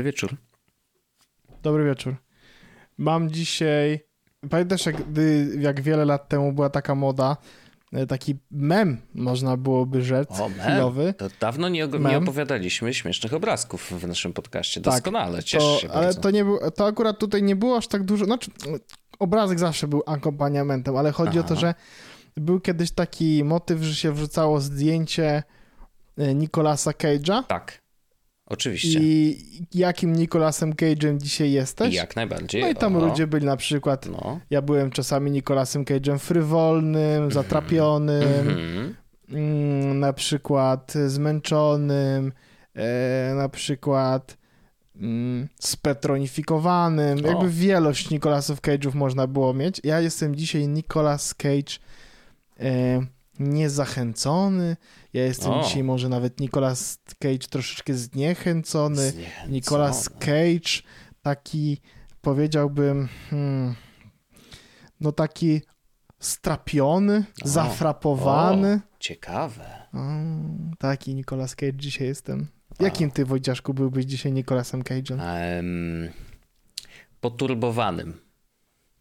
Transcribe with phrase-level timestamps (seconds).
[0.00, 0.36] Dobry wieczór.
[1.62, 2.16] Dobry wieczór.
[2.98, 4.00] Mam dzisiaj.
[4.50, 4.96] Pamiętasz, jak,
[5.58, 7.36] jak wiele lat temu była taka moda,
[7.92, 10.60] e, taki mem, można byłoby rzec, o, mem.
[10.60, 11.14] chwilowy.
[11.18, 14.80] To dawno nie, nie, opowiadaliśmy śmiesznych obrazków w naszym podcaście.
[14.80, 16.20] Tak, Doskonale, tak, cieszę to, się Ale bardzo.
[16.20, 18.50] to, nie był, to akurat tutaj nie było aż tak dużo, znaczy
[19.18, 21.46] obrazek zawsze był akompaniamentem, ale chodzi Aha.
[21.46, 21.74] o to, że
[22.36, 25.42] był kiedyś taki motyw, że się wrzucało zdjęcie
[26.18, 27.42] e, Nicolasa Cage'a.
[27.44, 27.80] Tak.
[28.50, 28.98] Oczywiście.
[29.02, 29.38] I
[29.74, 31.94] jakim Nicolasem Cage'em dzisiaj jesteś?
[31.94, 32.62] Jak najbardziej.
[32.62, 34.40] No i tam ludzie byli na przykład, no.
[34.50, 37.32] ja byłem czasami Nicolasem Cage'em frywolnym, mm -hmm.
[37.32, 38.94] zatrapionym, mm
[39.28, 39.94] -hmm.
[39.94, 42.32] na przykład zmęczonym,
[42.74, 44.36] e, na przykład
[44.96, 47.24] mm, spetronifikowanym.
[47.24, 47.28] O.
[47.28, 49.80] Jakby wielość Nicolasów Cage'ów można było mieć.
[49.84, 51.78] Ja jestem dzisiaj Nicolas Cage
[52.60, 53.00] e,
[53.40, 54.76] niezachęcony.
[55.12, 55.62] Ja jestem o.
[55.62, 59.10] dzisiaj może nawet Nicolas Cage troszeczkę zniechęcony.
[59.10, 59.52] zniechęcony.
[59.52, 60.82] Nicolas Cage
[61.22, 61.80] taki
[62.20, 63.74] powiedziałbym hmm,
[65.00, 65.60] no taki
[66.18, 67.48] strapiony, o.
[67.48, 68.80] zafrapowany.
[68.86, 68.90] O.
[68.98, 69.86] Ciekawe.
[70.78, 72.46] taki Nicolas Cage dzisiaj jestem.
[72.80, 75.18] Jakim ty, Wojciaszku, byłbyś dzisiaj Nicolasem Cage'em?
[75.56, 76.08] Um,
[77.20, 78.20] poturbowanym.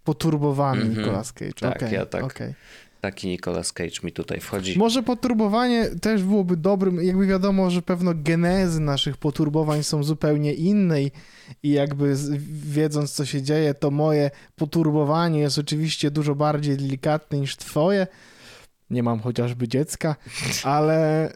[0.04, 0.98] Poturbowany mm -hmm.
[0.98, 1.54] Nicolas Cage.
[1.54, 2.24] Tak, okay, ja tak.
[2.24, 2.54] Okay.
[3.02, 4.78] Taki Nicolas Cage mi tutaj wchodzi.
[4.78, 11.02] Może poturbowanie też byłoby dobrym, jakby wiadomo, że pewno genezy naszych poturbowań są zupełnie inne
[11.04, 11.12] i,
[11.64, 12.16] i jakby
[12.64, 18.08] wiedząc co się dzieje, to moje poturbowanie jest oczywiście dużo bardziej delikatne niż twoje.
[18.90, 20.16] Nie mam chociażby dziecka,
[20.64, 21.30] ale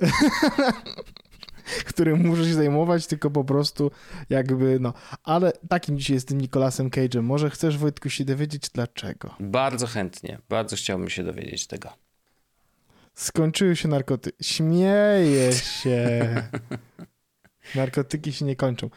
[1.89, 3.91] którym muszę się zajmować, tylko po prostu
[4.29, 4.93] jakby, no.
[5.23, 7.21] Ale takim dzisiaj jestem Nicolasem Cage'em.
[7.21, 9.35] Może chcesz, Wojtku, się dowiedzieć dlaczego?
[9.39, 10.39] Bardzo chętnie.
[10.49, 11.89] Bardzo chciałbym się dowiedzieć tego.
[13.13, 14.43] Skończyły się narkotyki.
[14.43, 16.35] Śmieję się.
[17.75, 18.89] Narkotyki się nie kończą.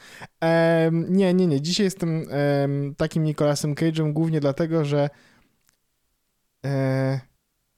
[0.93, 1.60] Nie, nie, nie.
[1.60, 2.27] Dzisiaj jestem
[2.97, 5.10] takim Nicolasem Cage'em głównie dlatego, że
[6.65, 7.21] e,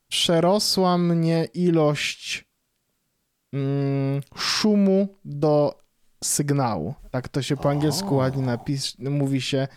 [0.09, 2.48] przerosła mnie ilość
[3.53, 5.83] mm, szumu do
[6.25, 6.95] sygnału.
[7.11, 9.69] Tak to się po angielsku ładnie napis, mówi się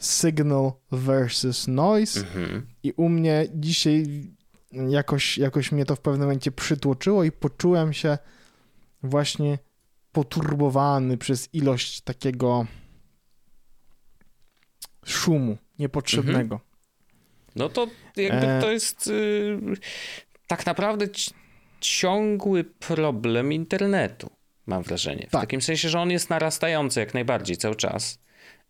[0.00, 2.66] signal versus noise mhm.
[2.82, 4.06] i u mnie dzisiaj
[4.88, 8.18] jakoś, jakoś mnie to w pewnym momencie przytłoczyło i poczułem się
[9.02, 9.58] właśnie
[10.12, 12.66] poturbowany przez ilość takiego
[15.04, 16.54] szumu niepotrzebnego.
[16.54, 16.60] Mhm.
[17.56, 17.86] No to
[18.16, 19.60] jakby e, to jest yy,
[20.46, 21.08] tak naprawdę
[21.86, 24.30] ciągły problem internetu,
[24.66, 25.26] mam wrażenie.
[25.28, 25.40] W tak.
[25.40, 28.18] takim sensie, że on jest narastający jak najbardziej cały czas.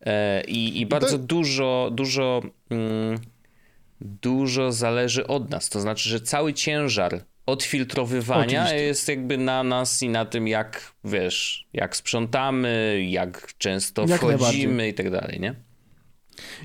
[0.01, 1.25] E, I, i bardzo to...
[1.25, 3.19] dużo, dużo, mm,
[4.01, 5.69] dużo zależy od nas.
[5.69, 8.87] To znaczy, że cały ciężar odfiltrowywania Oczywiście.
[8.87, 14.89] jest jakby na nas i na tym, jak wiesz, jak sprzątamy, jak często jak wchodzimy
[14.89, 15.55] i tak dalej, nie?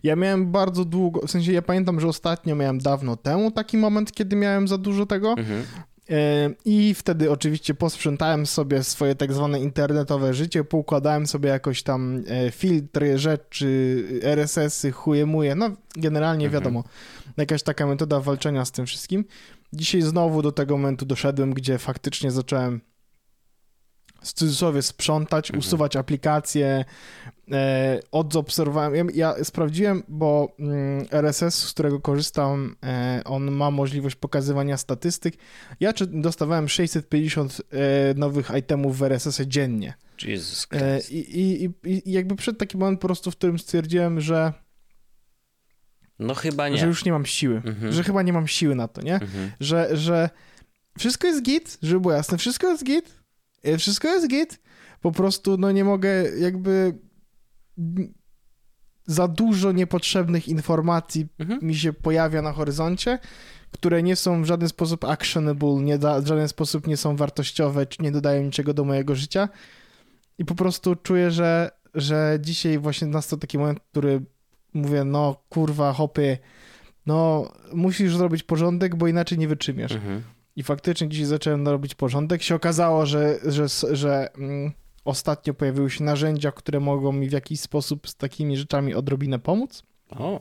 [0.03, 4.11] Ja miałem bardzo długo, w sensie ja pamiętam, że ostatnio miałem dawno temu taki moment,
[4.11, 5.65] kiedy miałem za dużo tego, mhm.
[6.11, 12.23] E, I wtedy oczywiście posprzątałem sobie swoje tak zwane internetowe życie, poukładałem sobie jakoś tam
[12.27, 16.63] e, filtry, rzeczy, RSS-y, chujemuje, no generalnie mhm.
[16.63, 16.83] wiadomo,
[17.37, 19.25] jakaś taka metoda walczenia z tym wszystkim.
[19.73, 22.81] Dzisiaj znowu do tego momentu doszedłem, gdzie faktycznie zacząłem
[24.21, 25.59] w cudzysłowie sprzątać, mhm.
[25.59, 26.85] usuwać aplikacje,
[27.51, 34.15] e, odobserwowałem, ja, ja, sprawdziłem, bo mm, RSS, z którego korzystam, e, on ma możliwość
[34.15, 35.33] pokazywania statystyk.
[35.79, 39.93] Ja czy, dostawałem 650 e, nowych itemów w RSS-ie dziennie.
[40.23, 44.53] Jesus e, i, i, I jakby przed takim momentem po prostu, w którym stwierdziłem, że
[46.19, 46.77] no chyba nie.
[46.77, 47.91] Że już nie mam siły, mhm.
[47.91, 49.13] że chyba nie mam siły na to, nie?
[49.13, 49.51] Mhm.
[49.59, 50.29] Że, że
[50.97, 53.20] wszystko jest git, żeby było jasne, wszystko jest git,
[53.77, 54.59] wszystko jest git,
[55.01, 56.09] po prostu no nie mogę
[56.39, 56.93] jakby
[59.05, 61.59] za dużo niepotrzebnych informacji mhm.
[61.63, 63.19] mi się pojawia na horyzoncie,
[63.71, 67.85] które nie są w żaden sposób actionable, nie da, w żaden sposób nie są wartościowe,
[67.85, 69.49] czy nie dodają niczego do mojego życia.
[70.37, 74.21] I po prostu czuję, że, że dzisiaj właśnie nastał taki moment, który
[74.73, 76.37] mówię, no kurwa, hopy,
[77.05, 79.91] no musisz zrobić porządek, bo inaczej nie wytrzymiesz.
[79.91, 80.21] Mhm.
[80.55, 82.43] I faktycznie dzisiaj zacząłem robić porządek.
[82.43, 84.71] Się okazało, że, że, że mm,
[85.05, 89.83] ostatnio pojawiły się narzędzia, które mogą mi w jakiś sposób z takimi rzeczami odrobinę pomóc.
[90.09, 90.39] O.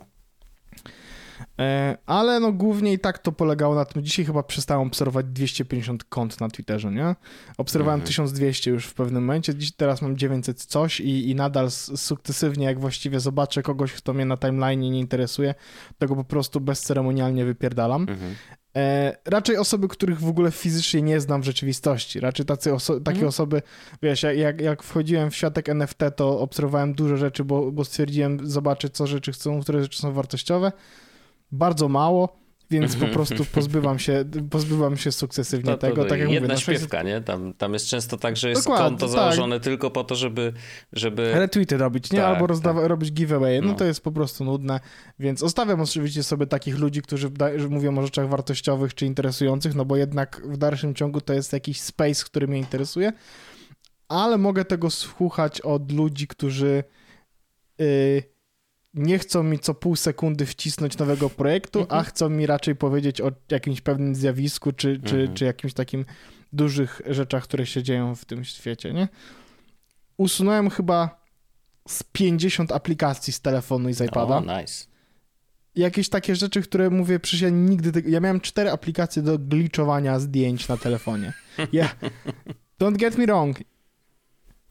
[1.59, 6.05] E, ale no głównie i tak to polegało na tym, dzisiaj chyba przestałem obserwować 250
[6.05, 7.15] kont na Twitterze, nie?
[7.59, 8.07] Obserwowałem mhm.
[8.07, 12.81] 1200 już w pewnym momencie, dziś teraz mam 900 coś i, i nadal sukcesywnie, jak
[12.81, 15.55] właściwie zobaczę kogoś, kto mnie na timeline nie interesuje,
[15.99, 18.03] tego po prostu bezceremonialnie wypierdalam.
[18.03, 18.35] Mhm.
[18.76, 22.20] E, raczej osoby, których w ogóle fizycznie nie znam w rzeczywistości.
[22.20, 23.28] Raczej tacy oso takie mhm.
[23.28, 23.62] osoby,
[24.02, 28.94] wiesz, jak, jak wchodziłem w światek NFT, to obserwowałem dużo rzeczy, bo, bo stwierdziłem, zobaczyć,
[28.94, 30.72] co rzeczy chcą, które rzeczy są wartościowe
[31.52, 32.39] bardzo mało,
[32.70, 36.05] więc po prostu pozbywam się, pozbywam się sukcesywnie to, to, tego.
[36.05, 37.20] tak jak jedna mówię, śpiewka, nie?
[37.20, 39.14] Tam, tam jest często tak, że jest Dokładnie, konto tak.
[39.14, 40.52] założone tylko po to, żeby...
[40.93, 41.34] żeby...
[41.34, 42.19] Retweety robić, nie?
[42.19, 42.88] Tak, Albo rozdawa- tak.
[42.90, 43.61] robić giveaway.
[43.61, 44.81] No, no, to jest po prostu nudne,
[45.19, 47.31] więc ostawiam oczywiście sobie takich ludzi, którzy
[47.70, 51.81] mówią o rzeczach wartościowych czy interesujących, no bo jednak w dalszym ciągu to jest jakiś
[51.81, 53.12] space, który mnie interesuje,
[54.08, 56.84] ale mogę tego słuchać od ludzi, którzy...
[57.78, 58.39] Yy,
[58.94, 62.00] nie chcą mi co pół sekundy wcisnąć nowego projektu, mhm.
[62.00, 65.34] a chcą mi raczej powiedzieć o jakimś pewnym zjawisku, czy, czy, mhm.
[65.34, 66.04] czy jakimś takim
[66.52, 69.08] dużych rzeczach, które się dzieją w tym świecie, nie?
[70.16, 71.20] Usunąłem chyba
[71.88, 74.37] z 50 aplikacji z telefonu i z iPada.
[74.37, 74.84] O, nice.
[75.75, 78.10] Jakieś takie rzeczy, które mówię, przecież ja nigdy...
[78.10, 81.32] Ja miałem cztery aplikacje do gliczowania zdjęć na telefonie.
[81.72, 81.88] Ja...
[82.81, 83.58] Don't get me wrong,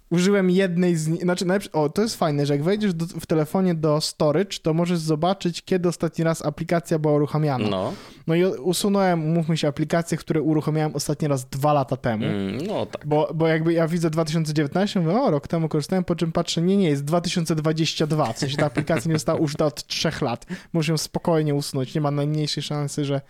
[0.10, 3.76] użyłem jednej z nich, znaczy, o, to jest fajne, że jak wejdziesz do, w telefonie
[3.76, 7.70] do storage, to możesz zobaczyć, kiedy ostatni raz aplikacja była uruchamiana.
[7.70, 7.94] No.
[8.28, 12.26] No i usunąłem, mówmy się, aplikacje, które uruchamiałem ostatni raz dwa lata temu.
[12.26, 13.08] Mm, no tak.
[13.08, 16.78] Bo, bo jakby ja widzę 2019, mówię, o, rok temu korzystałem, po czym patrzę, nie,
[16.78, 20.46] nie, jest 2022, w sensie ta aplikacja nie została użyta od trzech lat.
[20.74, 23.22] Muszę ją spokojnie usunąć, nie ma najmniejszej szansy, że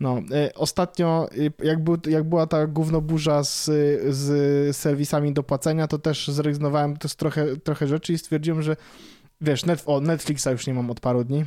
[0.00, 3.64] no, y, ostatnio, y, jak, był, jak była ta gównoburza z,
[4.14, 8.76] z serwisami do płacenia, to też zrezygnowałem z trochę, trochę rzeczy i stwierdziłem, że
[9.40, 11.44] wiesz, net, o, Netflixa już nie mam od paru dni.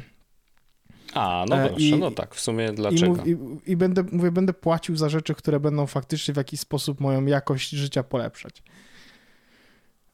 [1.13, 3.23] A, no e, proszę, I, no tak, w sumie dlaczego?
[3.25, 7.00] I, i, i będę, mówię, będę płacił za rzeczy, które będą faktycznie w jakiś sposób
[7.00, 8.63] moją jakość życia polepszać.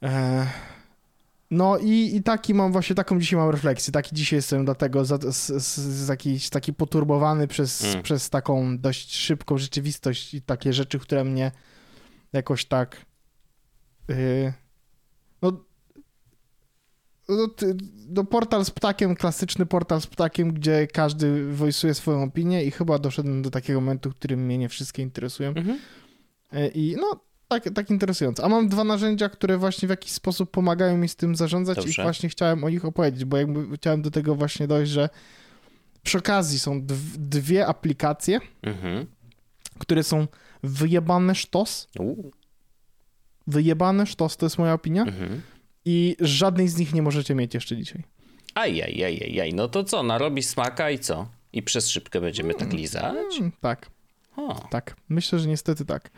[0.03, 0.47] E,
[1.53, 5.17] no i, i taki mam właśnie, taką dzisiaj mam refleksję, taki dzisiaj jestem dlatego za,
[5.17, 8.03] z, z, z jakiś, taki poturbowany przez, mm.
[8.03, 11.51] przez taką dość szybką rzeczywistość i takie rzeczy, które mnie
[12.33, 13.05] jakoś tak
[14.07, 14.53] yy,
[15.41, 15.51] no,
[17.29, 17.47] no,
[18.09, 23.00] no, portal z ptakiem, klasyczny portal z ptakiem, gdzie każdy wojsuje swoją opinię i chyba
[23.00, 25.50] doszedłem do takiego momentu, w którym mnie nie wszystkie interesują.
[25.50, 25.77] Mm -hmm.
[26.73, 27.19] I no,
[27.59, 28.44] tak, tak interesujące.
[28.44, 32.01] A mam dwa narzędzia, które właśnie w jakiś sposób pomagają mi z tym zarządzać Dobrze.
[32.01, 35.09] i właśnie chciałem o nich opowiedzieć, bo jakby chciałem do tego właśnie dojść, że
[36.03, 36.81] przy okazji są
[37.17, 39.05] dwie aplikacje, mhm.
[39.79, 40.27] które są
[40.63, 41.88] wyjebane sztos.
[42.00, 42.31] U.
[43.47, 45.01] Wyjebane sztos, to jest moja opinia.
[45.01, 45.41] Mhm.
[45.85, 48.03] I żadnej z nich nie możecie mieć jeszcze dzisiaj.
[48.55, 51.27] Ajajajajaj, no to co, narobi smaka i co?
[51.53, 53.39] I przez szybkę będziemy tak mm, tak lizać?
[53.39, 53.89] Mm, tak.
[54.69, 56.09] Tak, myślę, że niestety tak.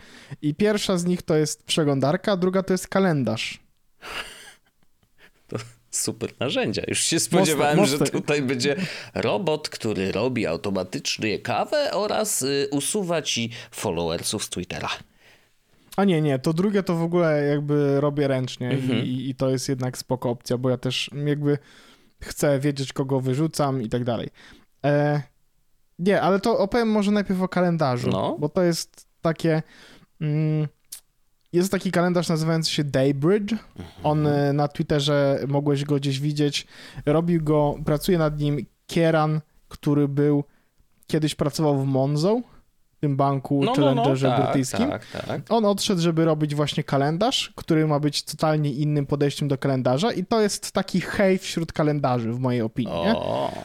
[0.41, 3.59] I pierwsza z nich to jest przeglądarka, a druga to jest kalendarz.
[5.47, 5.57] To
[5.91, 6.81] super narzędzia.
[6.88, 8.06] Już się spodziewałem, mocne, mocne.
[8.06, 8.75] że tutaj będzie
[9.13, 14.89] robot, który robi automatycznie kawę oraz y, usuwa ci followersów z Twittera.
[15.97, 19.06] A nie, nie, to drugie to w ogóle jakby robię ręcznie mhm.
[19.06, 21.57] i, i to jest jednak spoko opcja, bo ja też jakby
[22.21, 24.30] chcę wiedzieć, kogo wyrzucam i tak dalej.
[24.85, 25.21] E,
[25.99, 28.35] nie, ale to opowiem może najpierw o kalendarzu, no.
[28.40, 29.64] bo to jest takie...
[30.21, 30.68] Mm,
[31.54, 33.52] jest taki kalendarz nazywający się Daybridge.
[33.52, 33.87] Mhm.
[34.04, 36.68] On e, na Twitterze, mogłeś go gdzieś widzieć,
[37.06, 40.44] robił go, pracuje nad nim Kieran, który był,
[41.07, 42.42] kiedyś pracował w Monzo
[42.99, 44.90] tym banku no, Challengerze no, no, tak, brytyjskim.
[44.90, 45.42] Tak, tak.
[45.49, 50.25] On odszedł, żeby robić właśnie kalendarz, który ma być totalnie innym podejściem do kalendarza i
[50.25, 53.04] to jest taki hej wśród kalendarzy w mojej opinii.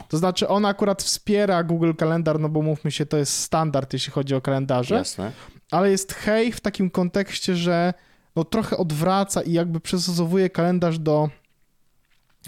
[0.09, 4.11] To znaczy on akurat wspiera Google Kalendar, no bo mówmy się, to jest standard, jeśli
[4.11, 4.95] chodzi o kalendarze.
[4.95, 5.31] Jasne.
[5.71, 7.93] Ale jest hej w takim kontekście, że
[8.35, 11.29] no trochę odwraca i jakby przystosowuje kalendarz do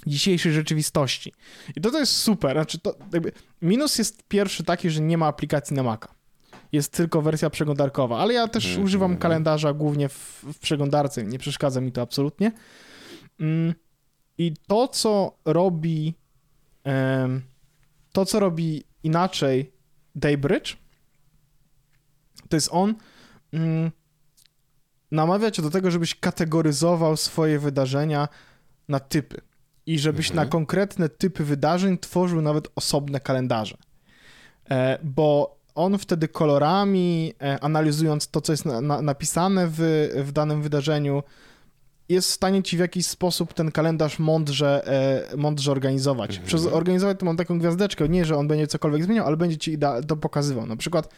[0.07, 1.33] dzisiejszej rzeczywistości.
[1.75, 2.55] I to, to jest super.
[2.55, 6.22] Znaczy to jakby minus jest pierwszy taki, że nie ma aplikacji na Maca
[6.73, 11.39] jest tylko wersja przeglądarkowa, ale ja też mm, używam kalendarza głównie w, w, przeglądarce, nie
[11.39, 12.51] przeszkadza mi to absolutnie.
[13.39, 13.73] Mm,
[14.37, 16.13] I to, co robi
[18.11, 19.73] to, co robi inaczej
[20.15, 20.77] Daybridge,
[22.49, 22.95] to jest on
[23.53, 23.91] mm,
[25.11, 28.27] namawia cię do tego, żebyś kategoryzował swoje wydarzenia
[28.87, 29.41] na typy
[29.85, 30.45] i żebyś mhm.
[30.45, 33.77] na konkretne typy wydarzeń tworzył nawet osobne kalendarze.
[34.69, 40.31] E, bo on wtedy kolorami, e, analizując to, co jest na, na, napisane w, w
[40.31, 41.23] danym wydarzeniu,
[42.09, 44.87] jest w stanie ci w jakiś sposób ten kalendarz mądrze,
[45.31, 46.29] e, mądrze organizować.
[46.29, 46.47] Mhm.
[46.47, 49.77] Przez organizować to mam taką gwiazdeczkę, nie, że on będzie cokolwiek zmieniał, ale będzie ci
[50.07, 50.65] to pokazywał.
[50.65, 51.09] Na przykład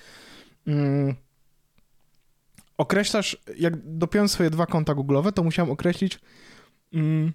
[0.67, 1.15] mm,
[2.77, 6.19] określasz, jak dopiąłem swoje dwa konta Google'owe, to musiałem określić,
[6.93, 7.33] mm,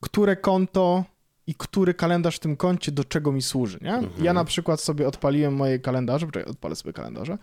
[0.00, 1.04] które konto
[1.52, 3.94] i który kalendarz w tym koncie do czego mi służy, nie?
[3.94, 4.24] Mhm.
[4.24, 7.38] Ja na przykład sobie odpaliłem moje kalendarze, poczekaj, odpalę sobie kalendarze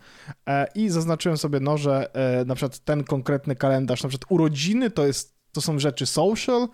[0.48, 4.90] e, i zaznaczyłem sobie, no, że e, na przykład ten konkretny kalendarz, na przykład urodziny
[4.90, 6.68] to, jest, to są rzeczy social,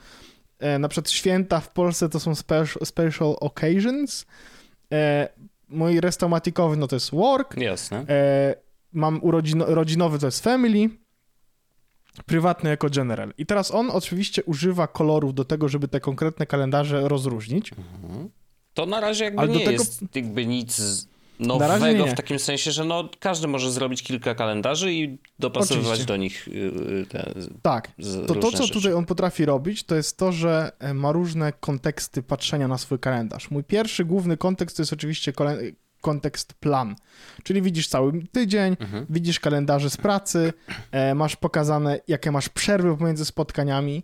[0.58, 4.26] e, na przykład święta w Polsce to są special, special occasions,
[4.92, 5.28] e,
[5.68, 8.04] mój restomatikowy no to jest work, Jasne.
[8.08, 8.54] E,
[8.92, 10.88] mam urodzino, rodzinowy to jest family,
[12.26, 13.32] prywatny jako general.
[13.38, 17.73] I teraz on oczywiście używa kolorów do tego, żeby te konkretne kalendarze rozróżnić.
[17.73, 18.28] Mhm.
[18.75, 19.70] To na razie jakby Ale nie tego...
[19.70, 21.06] jest jakby nic
[21.40, 26.06] nowego w takim sensie, że no, każdy może zrobić kilka kalendarzy i dopasowywać Oczywiście.
[26.06, 27.32] do nich y, y, te
[27.62, 27.90] Tak,
[28.26, 28.73] to to, co rzeczy.
[28.73, 32.99] tutaj on potrafi robić, to jest to, że e, ma różne konteksty patrzenia na swój
[32.99, 33.50] kalendarz.
[33.50, 35.32] Mój pierwszy główny kontekst to jest oczywiście
[36.06, 36.96] kontekst plan.
[37.42, 39.06] Czyli widzisz cały tydzień, mhm.
[39.10, 40.52] widzisz kalendarze z pracy,
[40.90, 44.02] e, masz pokazane, jakie masz przerwy pomiędzy spotkaniami,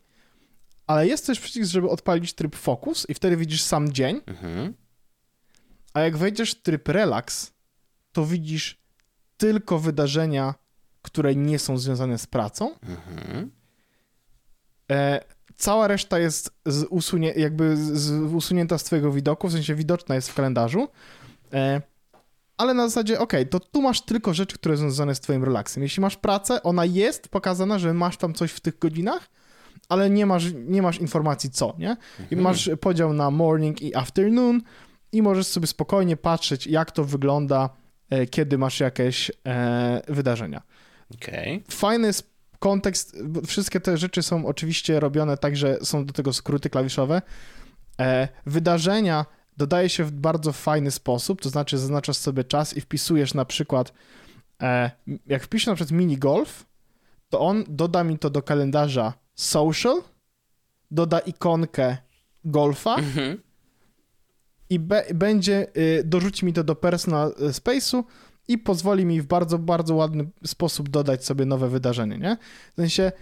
[0.87, 4.21] ale jest też przycisk, żeby odpalić tryb fokus i wtedy widzisz sam dzień.
[4.27, 4.75] Mhm.
[5.95, 7.53] A jak wejdziesz w tryb relax,
[8.13, 8.83] to widzisz
[9.37, 10.55] tylko wydarzenia,
[11.03, 12.75] które nie są związane z pracą.
[12.83, 13.51] Mhm.
[14.91, 15.21] E,
[15.57, 20.31] cała reszta jest z usunie, jakby z, usunięta z twojego widoku, w sensie widoczna jest
[20.31, 20.89] w kalendarzu.
[21.53, 21.92] E,
[22.57, 25.83] ale na zasadzie, ok, to tu masz tylko rzeczy, które są związane z twoim relaksem.
[25.83, 29.31] Jeśli masz pracę, ona jest pokazana, że masz tam coś w tych godzinach,
[29.89, 31.97] ale nie masz, nie masz informacji co, nie?
[32.19, 32.43] I mhm.
[32.43, 34.61] masz podział na morning i afternoon
[35.13, 37.71] i możesz sobie spokojnie patrzeć, jak to wygląda,
[38.11, 40.63] e, kiedy masz jakieś e, wydarzenia.
[41.15, 41.63] Okay.
[41.71, 43.17] Fajny jest kontekst,
[43.47, 47.23] wszystkie te rzeczy są oczywiście robione tak, że są do tego skróty klawiszowe.
[48.01, 53.35] E, wydarzenia dodaje się w bardzo fajny sposób, to znaczy zaznaczasz sobie czas i wpisujesz
[53.35, 53.93] na przykład,
[54.63, 54.91] e,
[55.27, 56.67] jak wpiszę na przykład mini golf,
[57.29, 60.03] to on doda mi to do kalendarza social,
[60.91, 61.97] doda ikonkę
[62.45, 63.43] golfa mhm.
[64.71, 68.05] i be, będzie, y, dorzuci mi to do personal space'u
[68.49, 72.37] i pozwoli mi w bardzo, bardzo ładny sposób dodać sobie nowe wydarzenie, nie?
[72.73, 73.13] W sensie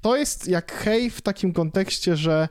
[0.00, 2.48] to jest jak hej w takim kontekście, że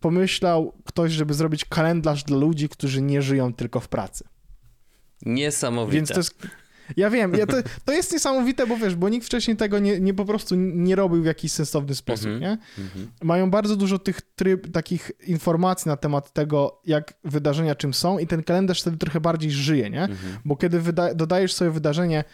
[0.00, 4.24] pomyślał ktoś, żeby zrobić kalendarz dla ludzi, którzy nie żyją tylko w pracy.
[5.26, 5.96] Niesamowite.
[5.96, 6.34] Więc to jest,
[6.96, 10.14] ja wiem, ja to, to jest niesamowite, bo wiesz, bo nikt wcześniej tego nie, nie
[10.14, 12.40] po prostu nie robił w jakiś sensowny sposób, mm -hmm.
[12.40, 12.48] nie?
[12.48, 12.58] Mm
[12.90, 13.06] -hmm.
[13.22, 18.26] Mają bardzo dużo tych tryb, takich informacji na temat tego, jak wydarzenia czym są i
[18.26, 20.04] ten kalendarz wtedy trochę bardziej żyje, nie?
[20.04, 20.38] Mm -hmm.
[20.44, 20.82] Bo kiedy
[21.14, 22.24] dodajesz sobie wydarzenie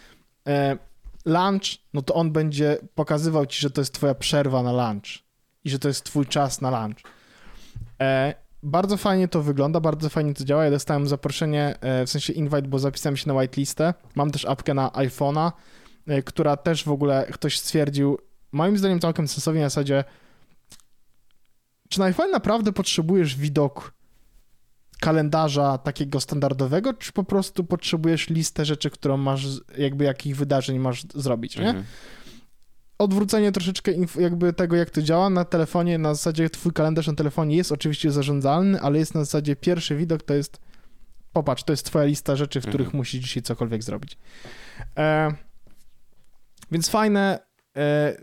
[0.46, 0.78] e,
[1.24, 5.04] lunch, no to on będzie pokazywał ci, że to jest twoja przerwa na lunch
[5.64, 6.98] i że to jest twój czas na lunch.
[8.00, 10.64] E, bardzo fajnie to wygląda, bardzo fajnie to działa.
[10.64, 13.94] Ja dostałem zaproszenie, e, w sensie invite, bo zapisałem się na whitelistę.
[14.14, 15.52] Mam też apkę na iPhone'a,
[16.06, 18.18] e, która też w ogóle ktoś stwierdził,
[18.52, 20.04] moim zdaniem całkiem sensownie na zasadzie,
[21.88, 23.94] czy na iPhone naprawdę potrzebujesz widok
[25.00, 29.46] kalendarza takiego standardowego, czy po prostu potrzebujesz listę rzeczy, którą masz,
[29.78, 31.68] jakby jakich wydarzeń masz zrobić, nie?
[31.68, 31.84] Mhm
[33.04, 37.56] odwrócenie troszeczkę jakby tego, jak to działa na telefonie, na zasadzie twój kalendarz na telefonie
[37.56, 40.60] jest oczywiście zarządzalny, ale jest na zasadzie pierwszy widok to jest
[41.32, 42.96] popatrz, to jest twoja lista rzeczy, w których mhm.
[42.96, 44.18] musisz dzisiaj cokolwiek zrobić.
[44.98, 45.34] E,
[46.70, 47.38] więc fajne,
[47.76, 48.16] e,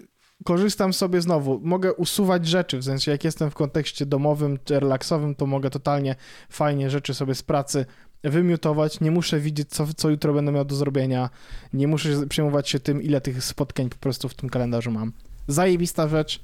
[0.46, 5.36] korzystam sobie znowu, mogę usuwać rzeczy, w sensie jak jestem w kontekście domowym czy relaksowym,
[5.36, 6.16] to mogę totalnie
[6.50, 7.86] fajnie rzeczy sobie z pracy
[8.24, 11.30] wymiutować, nie muszę widzieć, co, co jutro będę miał do zrobienia,
[11.74, 15.12] nie muszę przejmować się tym, ile tych spotkań po prostu w tym kalendarzu mam.
[15.48, 16.40] Zajebista rzecz,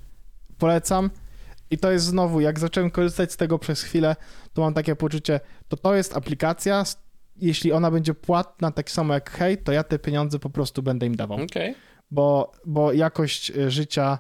[0.57, 1.10] polecam.
[1.72, 4.15] I to jest znowu, jak zacząłem korzystać z tego przez chwilę,
[4.53, 6.84] to mam takie poczucie, to to jest aplikacja,
[7.36, 11.05] jeśli ona będzie płatna tak samo jak hej, to ja te pieniądze po prostu będę
[11.05, 11.38] im dawał.
[11.41, 11.75] Okay.
[12.12, 14.19] Bo, bo jakość e, życia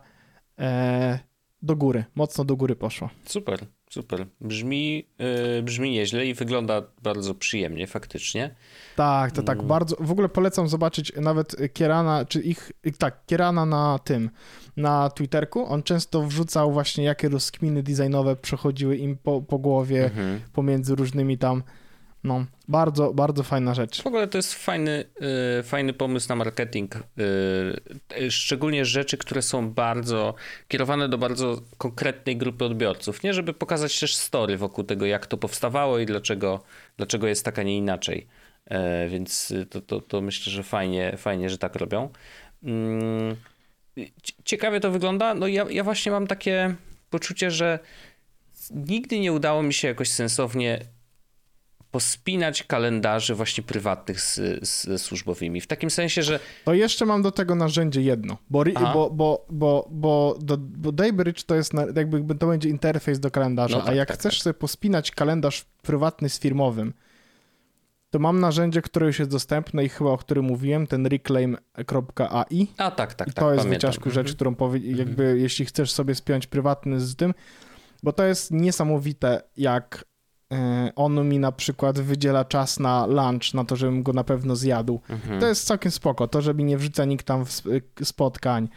[0.59, 1.19] e,
[1.61, 3.09] do góry, mocno do góry poszła.
[3.25, 3.65] Super.
[3.89, 4.27] Super.
[4.41, 5.07] Brzmi,
[5.55, 8.55] yy, brzmi nieźle i wygląda bardzo przyjemnie, faktycznie.
[8.95, 9.67] Tak, to tak, mm.
[9.67, 9.95] bardzo.
[9.99, 12.71] W ogóle polecam zobaczyć nawet Kierana, czy ich.
[12.97, 14.29] Tak, Kierana na tym,
[14.77, 15.65] na Twitterku.
[15.65, 20.39] On często wrzucał właśnie, jakie rozkminy designowe przechodziły im po, po głowie mhm.
[20.53, 21.63] pomiędzy różnymi tam
[22.23, 24.01] no, bardzo, bardzo fajna rzecz.
[24.01, 25.05] W ogóle to jest fajny,
[25.57, 26.95] yy, fajny pomysł na marketing.
[28.19, 30.35] Yy, szczególnie rzeczy, które są bardzo
[30.67, 33.23] kierowane do bardzo konkretnej grupy odbiorców.
[33.23, 36.63] Nie, żeby pokazać też story wokół tego, jak to powstawało i dlaczego,
[36.97, 38.27] dlaczego jest tak, a nie inaczej.
[39.09, 42.09] Więc to, to, to myślę, że fajnie, fajnie, że tak robią.
[42.63, 43.35] Mm,
[44.43, 45.33] ciekawie to wygląda.
[45.33, 46.75] No ja, ja właśnie mam takie
[47.09, 47.79] poczucie, że
[48.71, 50.79] nigdy nie udało mi się jakoś sensownie
[51.91, 54.35] pospinać kalendarzy właśnie prywatnych z,
[54.69, 55.61] z, służbowymi.
[55.61, 56.39] W takim sensie, że...
[56.65, 58.63] To jeszcze mam do tego narzędzie jedno, bo,
[58.93, 63.77] bo, bo, bo, bo, do, bo Daybridge to jest jakby to będzie interfejs do kalendarza,
[63.77, 64.43] no tak, a jak tak, chcesz tak.
[64.43, 66.93] sobie pospinać kalendarz prywatny z firmowym,
[68.09, 72.67] to mam narzędzie, które już jest dostępne i chyba o którym mówiłem, ten reclaim.ai.
[72.77, 74.35] A tak, tak, I to tak, jest wyciążku rzecz, mhm.
[74.35, 75.39] którą powie, jakby mhm.
[75.39, 77.33] jeśli chcesz sobie spiąć prywatny z tym,
[78.03, 80.05] bo to jest niesamowite, jak
[80.95, 85.01] on mi na przykład wydziela czas na lunch, na to, żebym go na pewno zjadł.
[85.09, 85.39] Mhm.
[85.39, 86.27] To jest całkiem spoko.
[86.27, 87.45] To, żeby nie wrzuca nikt tam
[88.03, 88.69] spotkań.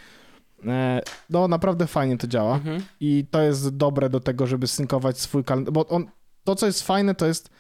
[0.67, 1.01] E,
[1.31, 2.83] no, naprawdę fajnie to działa mhm.
[3.01, 6.07] i to jest dobre do tego, żeby synkować swój kalendarz, bo on,
[6.45, 7.51] to, co jest fajne, to jest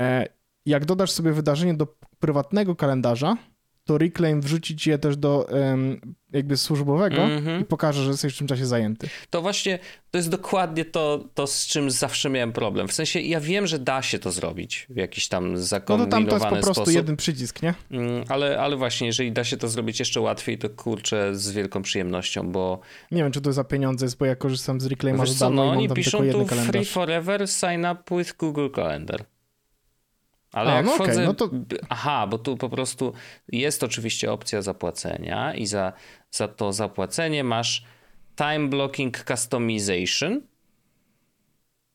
[0.00, 0.26] e,
[0.66, 1.86] jak dodasz sobie wydarzenie do
[2.18, 3.36] prywatnego kalendarza,
[3.84, 5.46] to Reclaim wrzucić je też do
[6.32, 7.62] jakby służbowego mm -hmm.
[7.62, 9.08] i pokaże, że jesteś w tym czasie zajęty.
[9.30, 9.78] To właśnie,
[10.10, 12.88] to jest dokładnie to, to, z czym zawsze miałem problem.
[12.88, 16.30] W sensie, ja wiem, że da się to zrobić w jakiś tam zakombinowany sposób.
[16.30, 16.94] No to tam to jest po prostu sposób.
[16.94, 17.74] jeden przycisk, nie?
[17.90, 21.82] Mm, ale, ale właśnie, jeżeli da się to zrobić jeszcze łatwiej, to kurczę, z wielką
[21.82, 22.80] przyjemnością, bo...
[23.10, 25.70] Nie wiem, czy to za pieniądze jest, bo ja korzystam z Reclaima za darmo no,
[25.70, 29.24] oni piszą tu free forever sign up with Google Calendar.
[30.54, 31.12] Ale A, jak no wchodzę...
[31.12, 31.50] Okay, no to...
[31.88, 33.12] Aha, bo tu po prostu
[33.48, 35.92] jest oczywiście opcja zapłacenia i za,
[36.30, 37.84] za to zapłacenie masz
[38.36, 40.40] time blocking customization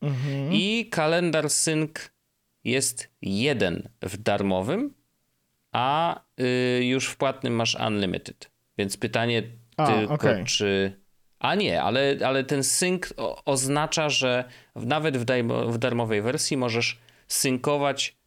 [0.01, 0.53] mhm.
[0.53, 1.91] i kalendar sync
[2.63, 4.93] jest jeden w darmowym,
[5.71, 8.51] a y, już w płatnym masz unlimited.
[8.77, 9.43] Więc pytanie
[9.77, 10.45] a, tylko, okay.
[10.45, 10.99] czy...
[11.39, 13.13] A nie, ale, ale ten sync
[13.45, 14.43] oznacza, że
[14.75, 15.25] nawet w,
[15.67, 18.18] w darmowej wersji możesz synkować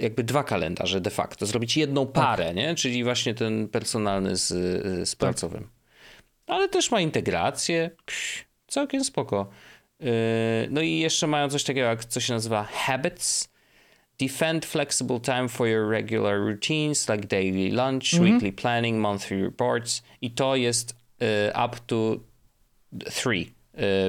[0.00, 2.14] jakby dwa kalendarze de facto, zrobić jedną tak.
[2.14, 2.56] parę, tak.
[2.56, 2.74] nie?
[2.74, 4.48] czyli właśnie ten personalny z,
[5.08, 5.18] z tak.
[5.18, 5.68] pracowym.
[6.46, 9.50] Ale też ma integrację, Psz, całkiem spoko.
[10.00, 10.06] Y,
[10.70, 13.48] no i jeszcze mają coś takiego, jak co się nazywa habits.
[14.18, 18.32] Defend flexible time for your regular routines, like daily lunch, mm -hmm.
[18.32, 20.02] weekly planning, monthly reports.
[20.20, 22.16] I to jest y, up to
[23.04, 23.63] three Y,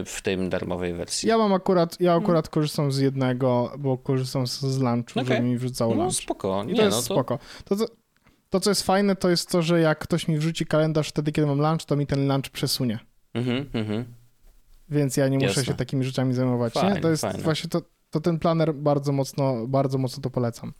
[0.05, 1.29] w tym darmowej wersji.
[1.29, 5.25] Ja mam akurat, ja akurat korzystam z jednego, bo korzystam z, z lunchu, okay.
[5.25, 6.15] żeby mi wrzucało no, lunch.
[6.15, 6.63] spoko.
[6.63, 7.13] Nie, to jest no to...
[7.13, 7.39] spoko.
[7.65, 7.85] To, to,
[8.49, 11.47] to, co jest fajne, to jest to, że jak ktoś mi wrzuci kalendarz wtedy, kiedy
[11.47, 12.99] mam lunch, to mi ten lunch przesunie.
[13.33, 14.05] Mhm, mhm.
[14.89, 15.65] Więc ja nie muszę Jasne.
[15.65, 16.73] się takimi rzeczami zajmować.
[16.73, 17.01] Fajne, nie?
[17.01, 17.43] To jest fajne.
[17.43, 20.73] właśnie to, to ten planer bardzo mocno, bardzo mocno to polecam.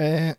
[0.00, 0.34] E...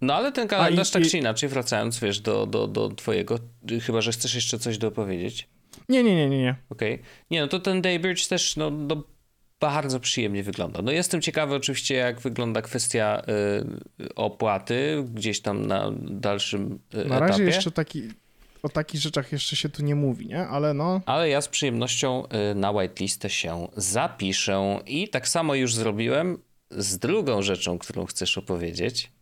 [0.00, 3.38] No ale ten kalendarz i, tak czy inaczej, wracając, wiesz, do, do, do twojego,
[3.82, 5.48] chyba, że chcesz jeszcze coś dopowiedzieć.
[5.88, 6.38] Nie, nie, nie, nie.
[6.38, 6.56] nie.
[6.70, 6.94] Okej.
[6.94, 7.06] Okay.
[7.30, 9.02] Nie, no to ten Daybridge też no, no,
[9.60, 10.82] bardzo przyjemnie wygląda.
[10.82, 13.22] No jestem ciekawy oczywiście, jak wygląda kwestia
[14.00, 18.02] y, opłaty gdzieś tam na dalszym y, Na razie jeszcze taki,
[18.62, 20.46] o takich rzeczach jeszcze się tu nie mówi, nie?
[20.46, 21.00] Ale no...
[21.06, 26.38] Ale ja z przyjemnością y, na whitelistę się zapiszę i tak samo już zrobiłem
[26.70, 29.12] z drugą rzeczą, którą chcesz opowiedzieć.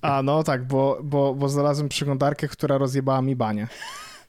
[0.00, 3.68] A no tak, bo, bo, bo znalazłem przeglądarkę, która rozjebała mi banie.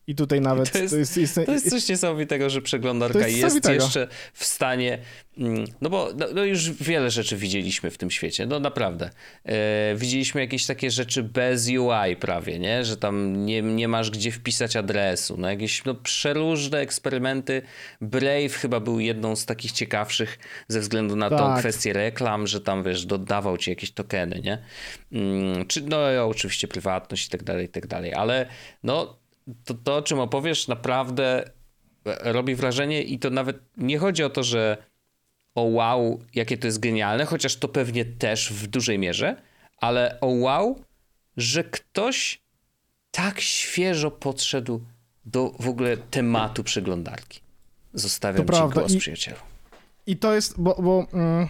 [0.10, 0.72] I tutaj nawet...
[0.72, 5.00] To jest, to jest, jest, to jest coś niesamowitego, że przeglądarka jest, jeszcze w stanie...
[5.38, 9.10] Mm, no bo no, no, już wiele rzeczy widzieliśmy w tym świecie, no naprawdę.
[9.46, 12.86] E, widzieliśmy jakieś takie rzeczy bez UI prawie, nie?
[12.86, 15.38] Że tam nie, nie masz gdzie wpisać adresu.
[15.38, 17.62] No jakieś no, przeróżne eksperymenty.
[18.02, 21.40] Brave chyba był jedną z takich ciekawszych ze względu na tak.
[21.40, 24.58] tą kwestię reklam, że tam wiesz, dodawał ci jakieś tokeny, nie?
[25.12, 28.46] Mm, czy, no oczywiście prywatność i tak dalej, i tak dalej, ale
[28.84, 29.19] no
[29.66, 31.50] to, to, o czym opowiesz, naprawdę
[32.06, 34.78] robi wrażenie i to nawet nie chodzi o to, że
[35.56, 39.42] o wow, jakie to jest genialne, chociaż to pewnie też w dużej mierze,
[39.78, 40.80] ale o wow,
[41.38, 42.42] że ktoś
[43.12, 44.82] tak świeżo podszedł
[45.26, 47.40] do w ogóle tematu przeglądarki.
[47.94, 48.82] Zostawiam to ci prawda.
[48.82, 49.38] głos, I, przyjacielu.
[50.06, 51.48] I to jest, bo, bo mm,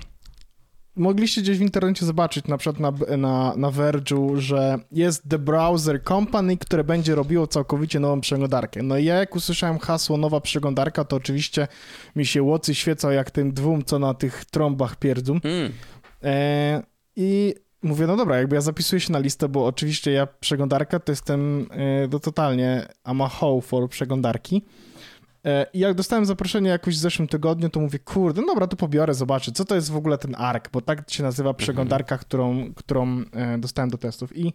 [0.95, 6.03] mogliście gdzieś w internecie zobaczyć, na przykład na, na, na Verge'u, że jest The Browser
[6.03, 8.83] Company, które będzie robiło całkowicie nową przeglądarkę.
[8.83, 11.67] No i ja jak usłyszałem hasło nowa przeglądarka, to oczywiście
[12.15, 15.39] mi się łocy świecał jak tym dwóm, co na tych trąbach pierdzą.
[15.43, 15.71] Mm.
[16.23, 16.83] E,
[17.15, 21.11] I mówię, no dobra, jakby ja zapisuję się na listę, bo oczywiście ja przeglądarka to
[21.11, 24.65] jestem e, to totalnie I'm a hoe for przeglądarki.
[25.45, 28.75] E, I jak dostałem zaproszenie jakoś w zeszłym tygodniu, to mówię, kurde, no dobra, to
[28.75, 32.25] pobiorę, zobaczę, co to jest w ogóle ten ARK, bo tak się nazywa przeglądarka, mhm.
[32.25, 34.37] którą, którą e, dostałem do testów.
[34.37, 34.53] I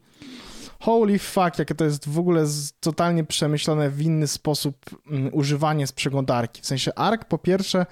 [0.80, 2.44] holy fuck, jakie to jest w ogóle
[2.80, 4.76] totalnie przemyślane w inny sposób
[5.10, 6.62] mm, używanie z przeglądarki.
[6.62, 7.86] W sensie ARK po pierwsze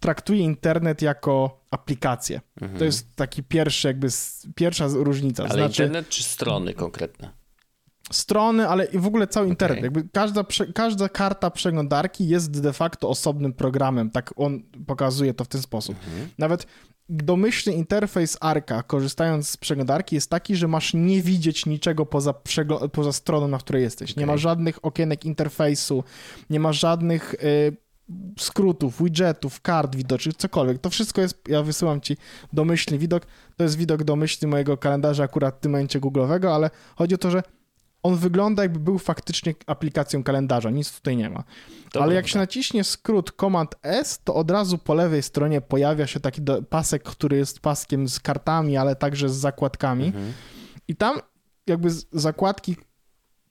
[0.00, 2.40] traktuje internet jako aplikację.
[2.58, 2.84] To mhm.
[2.84, 4.08] jest taki pierwszy jakby,
[4.54, 5.42] pierwsza różnica.
[5.42, 7.41] Ale znaczy, internet czy strony konkretne?
[8.12, 9.78] Strony, ale i w ogóle cały internet.
[9.78, 9.84] Okay.
[9.84, 10.44] Jakby każda,
[10.74, 14.10] każda karta przeglądarki jest de facto osobnym programem.
[14.10, 15.96] Tak on pokazuje to w ten sposób.
[16.06, 16.28] Mhm.
[16.38, 16.66] Nawet
[17.08, 22.34] domyślny interfejs Arka, korzystając z przeglądarki, jest taki, że masz nie widzieć niczego poza,
[22.92, 24.10] poza stroną, na której jesteś.
[24.10, 24.22] Okay.
[24.22, 26.04] Nie ma żadnych okienek interfejsu,
[26.50, 27.76] nie ma żadnych y,
[28.38, 30.78] skrótów, widgetów, kart widocznych, cokolwiek.
[30.78, 32.16] To wszystko jest, ja wysyłam ci
[32.52, 33.26] domyślny widok.
[33.56, 37.30] To jest widok domyślny mojego kalendarza akurat w tym momencie Google'owego, ale chodzi o to,
[37.30, 37.42] że
[38.02, 41.44] on wygląda jakby był faktycznie aplikacją kalendarza, nic tutaj nie ma.
[42.00, 46.20] Ale jak się naciśnie skrót Command S, to od razu po lewej stronie pojawia się
[46.20, 50.06] taki pasek, który jest paskiem z kartami, ale także z zakładkami.
[50.06, 50.32] Mhm.
[50.88, 51.20] I tam
[51.66, 52.76] jakby zakładki,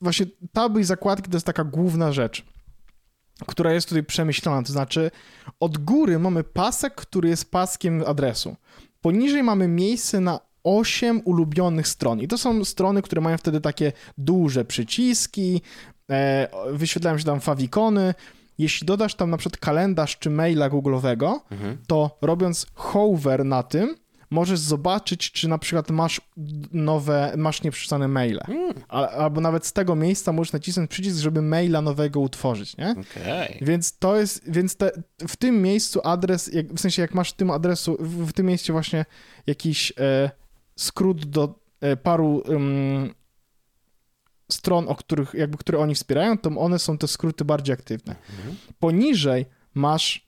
[0.00, 2.44] właśnie taby i zakładki to jest taka główna rzecz,
[3.46, 4.62] która jest tutaj przemyślona.
[4.62, 5.10] To znaczy
[5.60, 8.56] od góry mamy pasek, który jest paskiem adresu.
[9.00, 12.20] Poniżej mamy miejsce na 8 ulubionych stron.
[12.20, 15.62] I to są strony, które mają wtedy takie duże przyciski,
[16.10, 18.14] e, wyświetlają się tam fawikony.
[18.58, 21.78] Jeśli dodasz tam na przykład kalendarz czy maila Google'owego, mhm.
[21.86, 23.96] to robiąc hover na tym,
[24.32, 26.20] możesz zobaczyć, czy na przykład masz
[26.72, 28.40] nowe, masz nieprzeczytane maile.
[28.48, 28.74] Mm.
[28.88, 32.90] albo nawet z tego miejsca możesz nacisnąć przycisk, żeby maila nowego utworzyć, nie?
[32.90, 33.58] Okay.
[33.60, 34.90] Więc to jest, więc te,
[35.28, 38.72] w tym miejscu adres, w sensie jak masz w tym adresu, w, w tym miejscu
[38.72, 39.04] właśnie
[39.46, 40.30] jakiś e,
[40.76, 43.14] skrót do e, paru um,
[44.52, 48.16] stron, o których, jakby, które oni wspierają, to one są te skróty bardziej aktywne.
[48.30, 48.56] Mhm.
[48.78, 50.26] Poniżej masz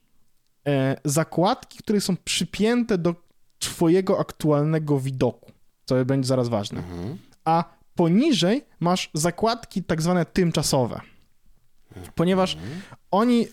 [0.67, 3.15] e, zakładki, które są przypięte do
[3.59, 5.53] twojego aktualnego widoku,
[5.85, 6.79] co będzie zaraz ważne.
[6.79, 7.19] Mhm.
[7.45, 11.01] A poniżej masz zakładki tak zwane tymczasowe.
[12.15, 12.81] Ponieważ mhm.
[13.15, 13.47] Oni,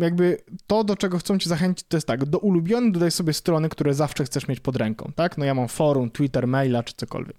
[0.00, 3.68] jakby to, do czego chcą cię zachęcić, to jest tak, do ulubionych dodaj sobie strony,
[3.68, 5.38] które zawsze chcesz mieć pod ręką, tak?
[5.38, 7.36] No ja mam forum, Twitter, maila czy cokolwiek.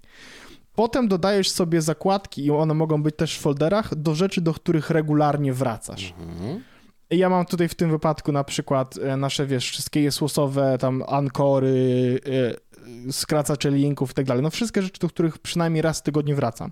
[0.76, 4.90] Potem dodajesz sobie zakładki i one mogą być też w folderach do rzeczy, do których
[4.90, 6.14] regularnie wracasz.
[6.20, 6.64] Mhm.
[7.10, 12.20] Ja mam tutaj w tym wypadku na przykład e, nasze, wiesz, wszystkie jesłosowe tam ankory,
[12.26, 14.44] yy, skracacze linków i tak dalej.
[14.44, 16.72] No wszystkie rzeczy, do których przynajmniej raz w tygodniu wracam.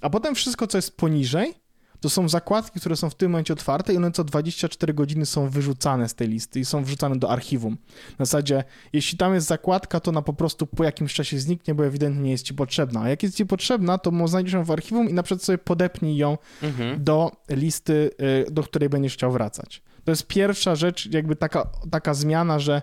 [0.00, 1.54] A potem wszystko, co jest poniżej,
[2.02, 5.48] to są zakładki, które są w tym momencie otwarte i one co 24 godziny są
[5.48, 7.76] wyrzucane z tej listy i są wrzucane do archiwum.
[8.18, 11.86] Na zasadzie, jeśli tam jest zakładka, to ona po prostu po jakimś czasie zniknie, bo
[11.86, 13.00] ewidentnie nie jest ci potrzebna.
[13.00, 16.16] A jak jest ci potrzebna, to znajdziesz ją w archiwum i na przykład sobie podepnij
[16.16, 17.04] ją mhm.
[17.04, 18.10] do listy,
[18.48, 19.82] y, do której będziesz chciał wracać.
[20.04, 22.82] To jest pierwsza rzecz, jakby taka, taka zmiana, że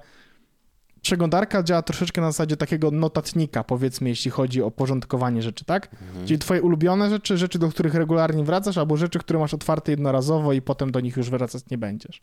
[1.10, 5.93] przeglądarka działa troszeczkę na zasadzie takiego notatnika, powiedzmy, jeśli chodzi o porządkowanie rzeczy, tak?
[5.93, 6.28] Mhm.
[6.28, 10.54] Czyli twoje ulubione rzeczy, rzeczy, do których regularnie wracasz, albo rzeczy, które masz otwarte jednorazowo
[10.54, 12.22] i potem do nich już wracać nie będziesz.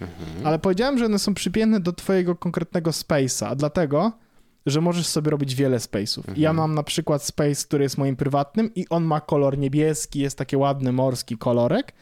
[0.00, 0.46] Mhm.
[0.46, 4.12] Ale powiedziałem, że one są przypięte do twojego konkretnego space'a, dlatego,
[4.66, 6.18] że możesz sobie robić wiele space'ów.
[6.18, 6.38] Mhm.
[6.40, 10.38] Ja mam na przykład space, który jest moim prywatnym i on ma kolor niebieski, jest
[10.38, 11.92] taki ładny morski kolorek,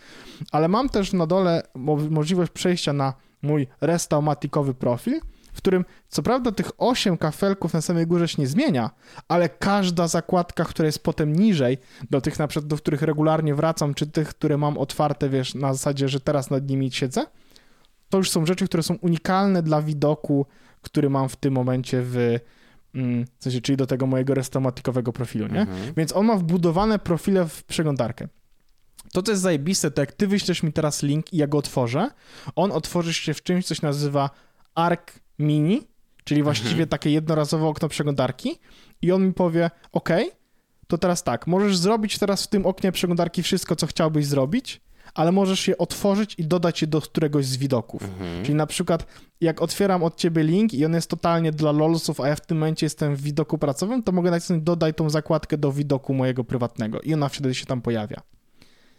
[0.53, 1.63] ale mam też na dole
[2.11, 5.21] możliwość przejścia na mój restaumaticowy profil,
[5.57, 8.91] w którym co prawda tych 8 kafelków na samej górze się nie zmienia,
[9.29, 11.79] ale każda zakładka, która jest potem niżej,
[12.11, 15.75] do tych na przykład, do których regularnie wracam, czy tych, które mam otwarte, wiesz, na
[15.75, 17.27] zasadzie, że teraz nad nimi siedzę,
[18.09, 20.47] to już są rzeczy, które są unikalne dla widoku,
[20.83, 22.17] który mam w tym momencie w,
[22.95, 25.61] mm, w sensie, czyli do tego mojego restomatikowego profilu, nie?
[25.61, 25.95] Mhm.
[25.97, 28.29] Więc on ma wbudowane profile w przeglądarkę.
[29.13, 32.11] To, co jest zajebiste, to jak ty wyślesz mi teraz link i ja go otworzę,
[32.57, 34.31] on otworzy się w czymś, co się nazywa
[34.75, 35.83] Arc Mini,
[36.25, 36.89] czyli właściwie mhm.
[36.89, 38.59] takie jednorazowe okno przeglądarki
[39.03, 40.09] i on mi powie, ok,
[40.87, 44.81] to teraz tak, możesz zrobić teraz w tym oknie przeglądarki wszystko, co chciałbyś zrobić,
[45.15, 48.03] ale możesz je otworzyć i dodać je do któregoś z widoków.
[48.03, 48.45] Mhm.
[48.45, 49.07] Czyli na przykład,
[49.41, 52.59] jak otwieram od ciebie link i on jest totalnie dla lolsów, a ja w tym
[52.59, 57.01] momencie jestem w widoku pracowym, to mogę nacisnąć dodaj tą zakładkę do widoku mojego prywatnego
[57.01, 58.23] i ona wtedy się tam pojawia.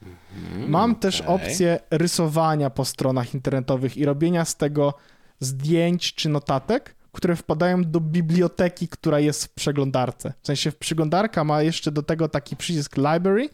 [0.02, 1.02] Mhm, Mam okay.
[1.02, 4.94] też opcję rysowania po stronach internetowych i robienia z tego
[5.40, 10.34] zdjęć czy notatek, które wpadają do biblioteki, która jest w przeglądarce.
[10.42, 13.50] W sensie przeglądarka ma jeszcze do tego taki przycisk library,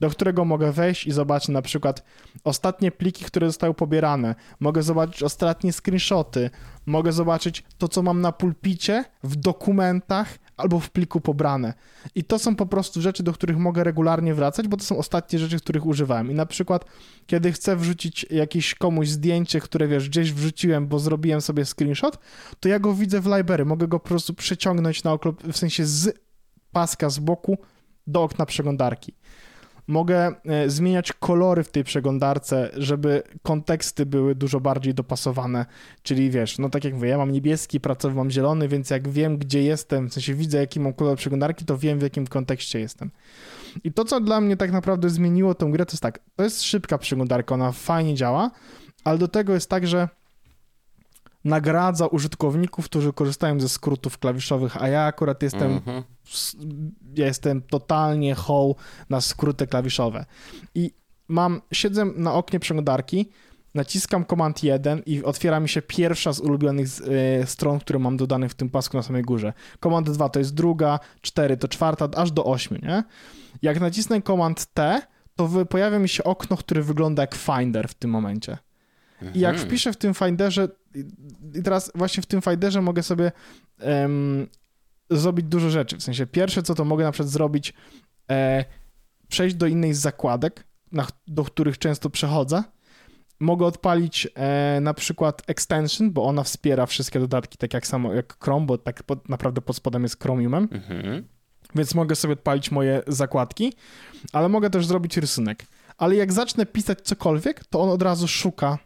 [0.00, 2.04] do którego mogę wejść i zobaczyć na przykład
[2.44, 4.34] ostatnie pliki, które zostały pobierane.
[4.60, 6.50] Mogę zobaczyć ostatnie screenshoty.
[6.86, 11.74] Mogę zobaczyć to, co mam na pulpicie, w dokumentach, albo w pliku pobrane.
[12.14, 15.38] I to są po prostu rzeczy, do których mogę regularnie wracać, bo to są ostatnie
[15.38, 16.30] rzeczy, których używałem.
[16.30, 16.84] I na przykład,
[17.26, 22.18] kiedy chcę wrzucić jakieś komuś zdjęcie, które wiesz, gdzieś wrzuciłem, bo zrobiłem sobie screenshot,
[22.60, 23.64] to ja go widzę w library.
[23.64, 26.18] Mogę go po prostu przeciągnąć na okno, w sensie z
[26.72, 27.58] paska z boku
[28.06, 29.14] do okna przeglądarki
[29.86, 35.66] mogę e, zmieniać kolory w tej przeglądarce, żeby konteksty były dużo bardziej dopasowane.
[36.02, 39.38] Czyli wiesz, no tak jak mówię, ja mam niebieski, pracowy mam zielony, więc jak wiem,
[39.38, 43.10] gdzie jestem, w sensie widzę, jaki mam kolor przeglądarki, to wiem, w jakim kontekście jestem.
[43.84, 46.62] I to, co dla mnie tak naprawdę zmieniło tą grę, to jest tak, to jest
[46.62, 48.50] szybka przeglądarka, ona fajnie działa,
[49.04, 50.08] ale do tego jest tak, że
[51.46, 56.02] nagradza użytkowników, którzy korzystają ze skrótów klawiszowych, a ja akurat jestem, mm-hmm.
[57.14, 58.76] ja jestem totalnie hoł
[59.10, 60.24] na skróty klawiszowe.
[60.74, 60.90] I
[61.28, 63.30] mam, siedzę na oknie przeglądarki,
[63.74, 66.86] naciskam Command 1 i otwiera mi się pierwsza z ulubionych
[67.42, 69.52] y, stron, które mam dodanych w tym pasku na samej górze.
[69.82, 73.04] Command 2 to jest druga, 4 to czwarta, aż do 8, nie?
[73.62, 75.02] Jak nacisnę Command T,
[75.36, 78.58] to pojawia mi się okno, które wygląda jak Finder w tym momencie.
[79.34, 79.68] I jak mhm.
[79.68, 80.68] wpiszę w tym Finderze,
[81.54, 83.32] i teraz właśnie w tym Finderze mogę sobie
[83.80, 84.46] um,
[85.10, 85.96] zrobić dużo rzeczy.
[85.96, 87.74] W sensie pierwsze, co to mogę na przykład zrobić,
[88.30, 88.64] e,
[89.28, 92.64] przejść do innej z zakładek, na, do których często przechodzę.
[93.40, 98.44] Mogę odpalić e, na przykład extension, bo ona wspiera wszystkie dodatki, tak jak samo jak
[98.44, 100.68] Chrome, bo tak pod, naprawdę pod spodem jest Chromiumem.
[100.72, 101.24] Mhm.
[101.74, 103.72] Więc mogę sobie odpalić moje zakładki,
[104.32, 105.66] ale mogę też zrobić rysunek.
[105.98, 108.78] Ale jak zacznę pisać cokolwiek, to on od razu szuka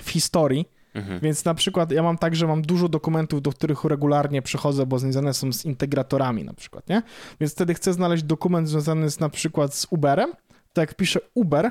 [0.00, 0.68] w historii.
[0.94, 1.20] Mhm.
[1.20, 4.98] Więc na przykład ja mam tak, że mam dużo dokumentów, do których regularnie przychodzę, bo
[4.98, 7.02] związane są z integratorami na przykład, nie?
[7.40, 10.32] Więc wtedy chcę znaleźć dokument związany z na przykład z Uberem,
[10.72, 11.70] to jak piszę Uber,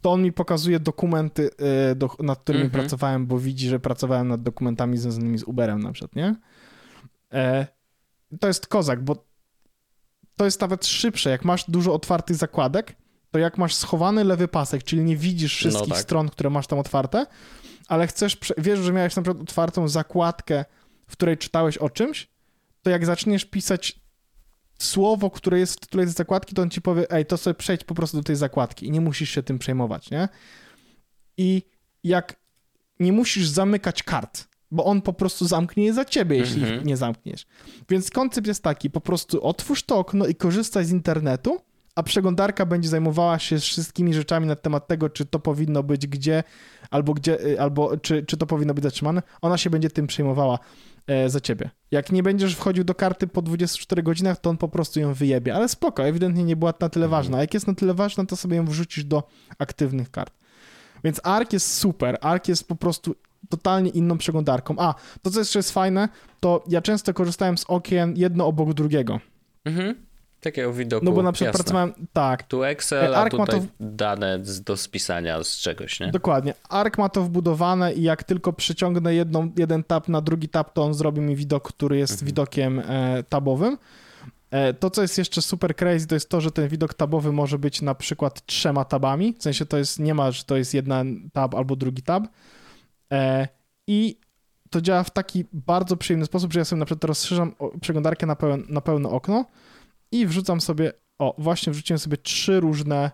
[0.00, 1.50] to on mi pokazuje dokumenty,
[1.92, 2.82] y, do, nad którymi mhm.
[2.82, 6.36] pracowałem, bo widzi, że pracowałem nad dokumentami związanymi z Uberem na przykład, nie?
[7.32, 7.66] E,
[8.40, 9.24] to jest kozak, bo
[10.36, 11.30] to jest nawet szybsze.
[11.30, 12.96] Jak masz dużo otwartych zakładek,
[13.36, 16.04] to jak masz schowany lewy pasek, czyli nie widzisz no wszystkich no tak.
[16.04, 17.26] stron, które masz tam otwarte,
[17.88, 20.64] ale chcesz, wiesz, że miałeś na przykład otwartą zakładkę,
[21.06, 22.28] w której czytałeś o czymś,
[22.82, 24.00] to jak zaczniesz pisać
[24.78, 27.84] słowo, które jest w tytule tej zakładki, to on ci powie, ej, to sobie przejdź
[27.84, 30.28] po prostu do tej zakładki i nie musisz się tym przejmować, nie?
[31.36, 31.62] I
[32.04, 32.36] jak
[33.00, 36.86] nie musisz zamykać kart, bo on po prostu zamknie je za ciebie, jeśli ich mhm.
[36.86, 37.46] nie zamkniesz.
[37.88, 41.60] Więc koncept jest taki, po prostu otwórz to okno i korzystaj z internetu,
[41.96, 46.44] a przeglądarka będzie zajmowała się wszystkimi rzeczami na temat tego, czy to powinno być gdzie,
[46.90, 49.22] albo gdzie, y, albo czy, czy to powinno być zatrzymane.
[49.42, 50.58] Ona się będzie tym przejmowała
[51.06, 51.70] e, za ciebie.
[51.90, 55.54] Jak nie będziesz wchodził do karty po 24 godzinach, to on po prostu ją wyjebie.
[55.54, 57.10] Ale spoko, ewidentnie nie była na tyle mhm.
[57.10, 57.38] ważna.
[57.38, 59.22] A jak jest na tyle ważna, to sobie ją wrzucisz do
[59.58, 60.32] aktywnych kart.
[61.04, 62.18] Więc ARK jest super.
[62.20, 63.14] ARK jest po prostu
[63.48, 64.74] totalnie inną przeglądarką.
[64.78, 66.08] A, to co jeszcze jest fajne,
[66.40, 69.20] to ja często korzystałem z okien jedno obok drugiego.
[69.64, 70.05] Mhm.
[70.46, 71.04] Takiego widoku.
[71.04, 71.64] No bo na przykład jasne.
[71.64, 72.42] pracowałem, tak.
[72.42, 73.66] Tu Excel, Arc a tutaj to...
[73.80, 76.10] dane do spisania z czegoś, nie?
[76.10, 76.54] Dokładnie.
[76.68, 80.82] Arc ma to wbudowane i jak tylko przyciągnę jedną, jeden tab na drugi tab, to
[80.82, 82.26] on zrobi mi widok, który jest mhm.
[82.26, 83.78] widokiem e, tabowym.
[84.50, 87.58] E, to, co jest jeszcze super crazy, to jest to, że ten widok tabowy może
[87.58, 89.34] być na przykład trzema tabami.
[89.38, 92.24] W sensie to jest, nie ma, że to jest jedna tab albo drugi tab.
[93.12, 93.48] E,
[93.86, 94.18] I
[94.70, 98.36] to działa w taki bardzo przyjemny sposób, że ja sobie na przykład rozszerzam przeglądarkę na,
[98.36, 99.44] pełen, na pełne okno
[100.12, 103.10] i wrzucam sobie, o, właśnie wrzuciłem sobie trzy różne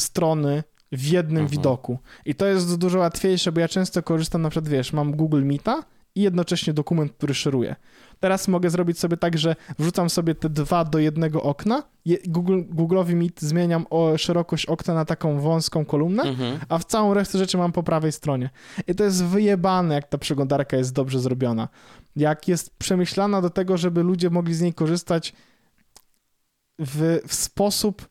[0.00, 1.48] strony w jednym mhm.
[1.48, 1.98] widoku.
[2.24, 5.82] I to jest dużo łatwiejsze, bo ja często korzystam, na przykład, wiesz, mam Google Meeta
[6.14, 7.76] i jednocześnie dokument, który szeruję.
[8.20, 11.82] Teraz mogę zrobić sobie tak, że wrzucam sobie te dwa do jednego okna,
[12.26, 16.58] Google, Google'owi Meet zmieniam o szerokość okna na taką wąską kolumnę, mhm.
[16.68, 18.50] a w całą resztę rzeczy mam po prawej stronie.
[18.88, 21.68] I to jest wyjebane, jak ta przeglądarka jest dobrze zrobiona.
[22.16, 25.32] Jak jest przemyślana do tego, żeby ludzie mogli z niej korzystać
[26.78, 28.08] w, w sposób,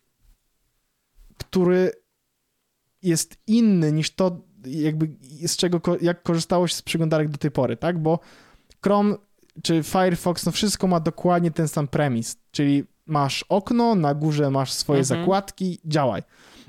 [1.37, 1.91] który
[3.01, 5.09] jest inny niż to, jakby
[5.47, 7.99] z czego, jak korzystało się z przeglądarek do tej pory, tak?
[7.99, 8.19] Bo
[8.83, 9.15] Chrome
[9.63, 14.71] czy Firefox, no wszystko ma dokładnie ten sam premis, czyli masz okno, na górze masz
[14.71, 15.19] swoje mhm.
[15.19, 16.23] zakładki, działaj.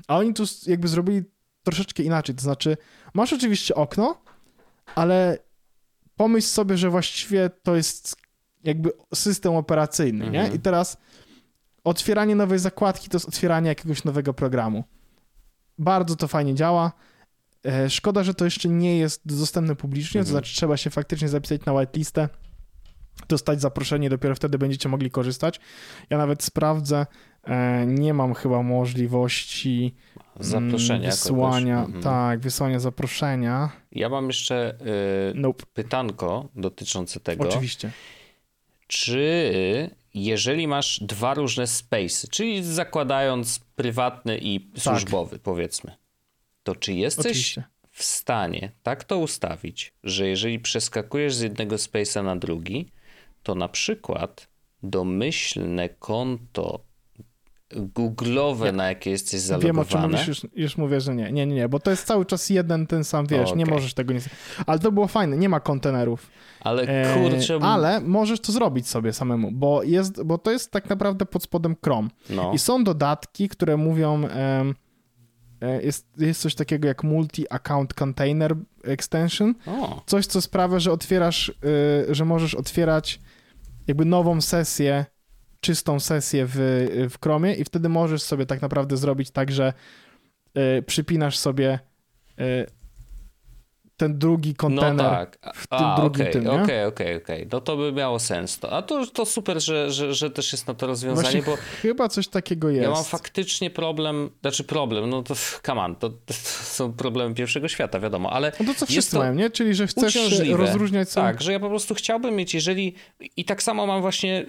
[0.07, 1.23] A oni tu jakby zrobili
[1.63, 2.77] troszeczkę inaczej, to znaczy
[3.13, 4.21] masz oczywiście okno,
[4.95, 5.37] ale
[6.15, 8.15] pomyśl sobie, że właściwie to jest
[8.63, 10.33] jakby system operacyjny, mhm.
[10.33, 10.55] nie?
[10.55, 10.97] I teraz
[11.87, 14.83] otwieranie nowej zakładki to jest otwieranie jakiegoś nowego programu.
[15.77, 16.91] Bardzo to fajnie działa.
[17.65, 20.25] E, szkoda, że to jeszcze nie jest dostępne publicznie, mhm.
[20.25, 22.29] to znaczy trzeba się faktycznie zapisać na whitelistę,
[23.27, 25.59] dostać zaproszenie, dopiero wtedy będziecie mogli korzystać.
[26.09, 27.05] Ja nawet sprawdzę,
[27.43, 32.03] e, nie mam chyba możliwości mm, zaproszenia wysłania, mhm.
[32.03, 33.69] tak, wysłania zaproszenia.
[33.91, 34.77] Ja mam jeszcze
[35.33, 35.63] yy, nope.
[35.73, 37.49] pytanko dotyczące tego.
[37.49, 37.91] Oczywiście.
[38.87, 39.49] Czy
[40.13, 44.83] jeżeli masz dwa różne space, czyli zakładając prywatny i tak.
[44.83, 45.95] służbowy, powiedzmy,
[46.63, 47.63] to czy jesteś Oczywiście.
[47.91, 52.91] w stanie tak to ustawić, że jeżeli przeskakujesz z jednego space'a na drugi,
[53.43, 54.47] to na przykład
[54.83, 56.86] domyślne konto
[57.75, 59.73] googlowe, na jakie jesteś zalogowane.
[59.73, 61.31] Wiem, o czym mówisz, już, już mówię, że nie.
[61.31, 63.57] Nie, nie, nie, bo to jest cały czas jeden ten sam, wiesz, okay.
[63.57, 64.19] nie możesz tego nie...
[64.65, 66.29] Ale to było fajne, nie ma kontenerów.
[66.59, 67.55] Ale e, kurczę...
[67.55, 71.43] E, ale możesz to zrobić sobie samemu, bo, jest, bo to jest tak naprawdę pod
[71.43, 72.09] spodem Chrome.
[72.29, 72.53] No.
[72.53, 74.25] I są dodatki, które mówią...
[74.25, 74.73] E,
[75.81, 79.55] jest, jest coś takiego jak Multi-Account Container Extension.
[79.67, 80.01] O.
[80.05, 83.19] Coś, co sprawia, że otwierasz, y, że możesz otwierać
[83.87, 85.05] jakby nową sesję
[85.67, 86.55] czystą sesję w,
[87.09, 89.73] w Chromie i wtedy możesz sobie tak naprawdę zrobić tak, że
[90.77, 91.79] y, przypinasz sobie
[92.39, 92.65] y,
[93.97, 95.37] ten drugi kontener no tak.
[95.55, 96.47] w tym A, drugim okay, tym?
[96.47, 97.47] Okej, okej, okej.
[97.51, 98.59] No to by miało sens.
[98.59, 98.71] To.
[98.71, 101.57] A to, to super, że, że, że też jest na to rozwiązanie, Właśnie bo...
[101.81, 102.83] chyba coś takiego jest.
[102.83, 106.33] Ja mam faktycznie problem, znaczy problem, no to come on, to, to
[106.63, 109.49] są problemy pierwszego świata, wiadomo, ale No to co wszyscy mają, nie?
[109.49, 110.57] Czyli, że chcesz uciążliwe.
[110.57, 111.27] rozróżniać sobie...
[111.27, 112.93] Tak, że ja po prostu chciałbym mieć, jeżeli...
[113.37, 114.45] I tak samo mam właśnie...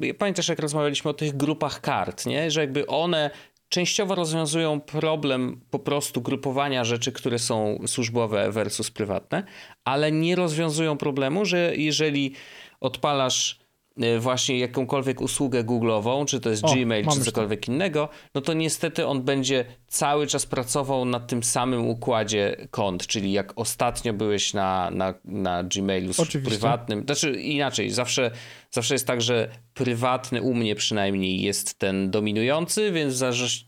[0.00, 2.50] Yy, pamiętasz, jak rozmawialiśmy o tych grupach kart, nie?
[2.50, 3.30] Że jakby one
[3.68, 9.44] częściowo rozwiązują problem po prostu grupowania rzeczy, które są służbowe versus prywatne,
[9.84, 12.32] ale nie rozwiązują problemu, że jeżeli
[12.80, 13.68] odpalasz
[14.04, 17.72] Y, właśnie jakąkolwiek usługę Google'ową, czy to jest o, Gmail, czy cokolwiek to.
[17.72, 23.32] innego, no to niestety on będzie cały czas pracował na tym samym układzie kont, czyli
[23.32, 26.12] jak ostatnio byłeś na, na, na Gmailu
[26.44, 28.30] prywatnym, znaczy inaczej, zawsze,
[28.70, 33.14] zawsze jest tak, że prywatny u mnie przynajmniej jest ten dominujący, więc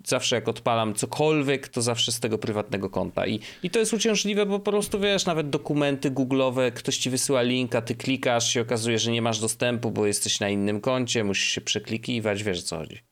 [0.04, 3.26] zawsze jak odpalam cokolwiek, to zawsze z tego prywatnego konta.
[3.26, 7.42] I, i to jest uciążliwe, bo po prostu wiesz, nawet dokumenty Google'owe, ktoś ci wysyła
[7.42, 11.48] linka, ty klikasz, się okazuje, że nie masz dostępu, bo jesteś na innym koncie, musisz
[11.48, 13.09] się przeklikiwać, wiesz o co chodzi.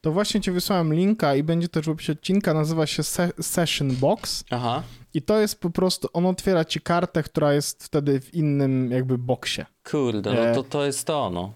[0.00, 3.96] To właśnie ci wysłałem linka i będzie też w opisie odcinka, nazywa się Se Session
[3.96, 4.44] Box.
[4.50, 4.82] Aha.
[5.14, 9.18] I to jest po prostu, on otwiera ci kartę, która jest wtedy w innym jakby
[9.18, 9.62] boksie.
[9.90, 11.52] Kurde, no e, to to jest to, no.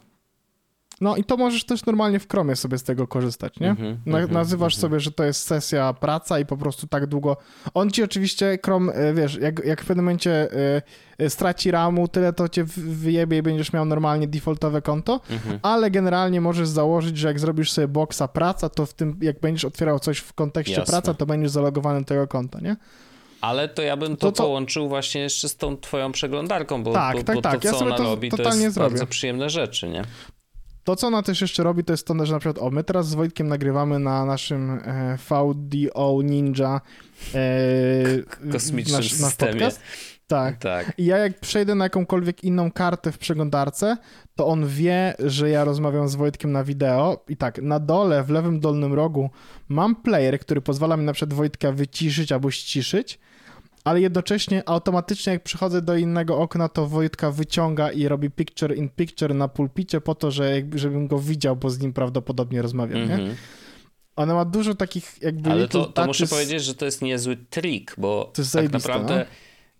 [1.05, 3.71] No i to możesz też normalnie w Chromie sobie z tego korzystać, nie?
[3.71, 4.81] Mm -hmm, Na, mm -hmm, nazywasz mm -hmm.
[4.81, 7.37] sobie, że to jest sesja praca i po prostu tak długo.
[7.75, 10.49] On ci oczywiście Chrome, e, wiesz, jak, jak w pewnym momencie
[11.21, 15.59] y, straci ramu, tyle to cię wyjebie i będziesz miał normalnie defaultowe konto, mhm.
[15.63, 19.65] ale generalnie możesz założyć, że jak zrobisz sobie boxa praca, to w tym, jak będziesz
[19.65, 20.93] otwierał coś w kontekście Jasne.
[20.93, 22.77] praca, to będziesz zalogowany do tego konta, nie?
[23.41, 27.17] Ale to ja bym to, to połączył właśnie jeszcze z tą twoją przeglądarką, bo, tak,
[27.17, 27.63] bo, tak, bo tak.
[27.63, 28.91] to, co ja ona to robi, to jest zrobię.
[28.91, 30.05] bardzo przyjemne rzeczy, nie?
[30.85, 33.09] To, co ona też jeszcze robi, to jest to, że na przykład, o, my teraz
[33.09, 36.81] z Wojtkiem nagrywamy na naszym e, VDO Ninja
[37.35, 39.53] e, kosmicznym nasz, systemie.
[39.53, 39.81] Podcast.
[40.27, 40.57] Tak.
[40.57, 40.93] tak.
[40.99, 43.97] I ja jak przejdę na jakąkolwiek inną kartę w przeglądarce,
[44.35, 48.31] to on wie, że ja rozmawiam z Wojtkiem na wideo i tak, na dole, w
[48.31, 49.31] lewym dolnym rogu
[49.69, 53.19] mam player, który pozwala mi na przykład Wojtka wyciszyć albo ściszyć,
[53.85, 58.89] ale jednocześnie automatycznie jak przychodzę do innego okna, to Wojtka wyciąga i robi picture in
[58.89, 62.99] picture na pulpicie po to, że jakby, żebym go widział, bo z nim prawdopodobnie rozmawiam,
[62.99, 63.19] mm -hmm.
[63.19, 63.23] nie?
[63.23, 63.37] Mhm.
[64.17, 65.51] Ona ma dużo takich jakby...
[65.51, 69.27] Ale to, to muszę powiedzieć, że to jest niezły trik, bo tak naprawdę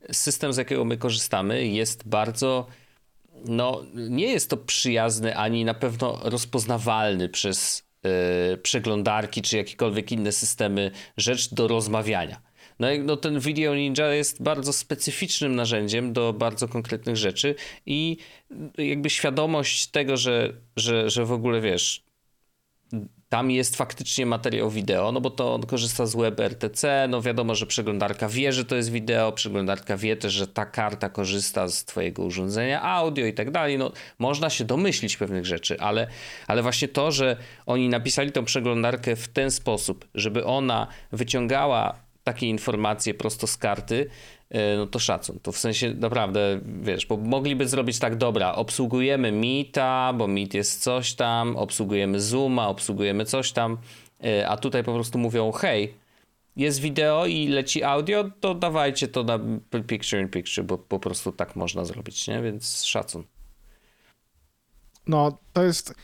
[0.09, 0.15] no?
[0.15, 2.67] system, z jakiego my korzystamy jest bardzo...
[3.45, 10.33] No, nie jest to przyjazny ani na pewno rozpoznawalny przez yy, przeglądarki czy jakiekolwiek inne
[10.33, 12.41] systemy rzecz do rozmawiania.
[12.79, 17.55] No, no ten Video Ninja jest bardzo specyficznym narzędziem do bardzo konkretnych rzeczy
[17.87, 18.17] i
[18.79, 22.05] jakby świadomość tego, że, że, że w ogóle wiesz,
[23.29, 27.67] tam jest faktycznie materiał wideo, no bo to on korzysta z WebRTC, no wiadomo, że
[27.67, 32.23] przeglądarka wie, że to jest wideo, przeglądarka wie też, że ta karta korzysta z twojego
[32.23, 36.07] urządzenia audio i tak dalej, no można się domyślić pewnych rzeczy, ale,
[36.47, 42.47] ale właśnie to, że oni napisali tą przeglądarkę w ten sposób, żeby ona wyciągała takie
[42.47, 44.11] informacje prosto z karty,
[44.51, 45.39] e, no to szacun.
[45.43, 50.83] To w sensie naprawdę, wiesz, bo mogliby zrobić tak, dobra, obsługujemy Meeta, bo Meet jest
[50.83, 53.79] coś tam, obsługujemy Zooma, obsługujemy coś tam,
[54.25, 55.95] e, a tutaj po prostu mówią, hej,
[56.57, 59.39] jest wideo i leci audio, to dawajcie to na
[59.87, 62.43] picture in picture, bo po prostu tak można zrobić, nie?
[62.43, 63.25] Więc szacun.
[65.07, 65.95] No, to jest,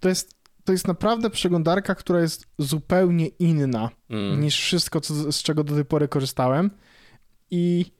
[0.00, 0.35] to jest
[0.66, 4.40] to jest naprawdę przeglądarka, która jest zupełnie inna mm.
[4.40, 6.70] niż wszystko, co, z czego do tej pory korzystałem.
[7.50, 7.92] I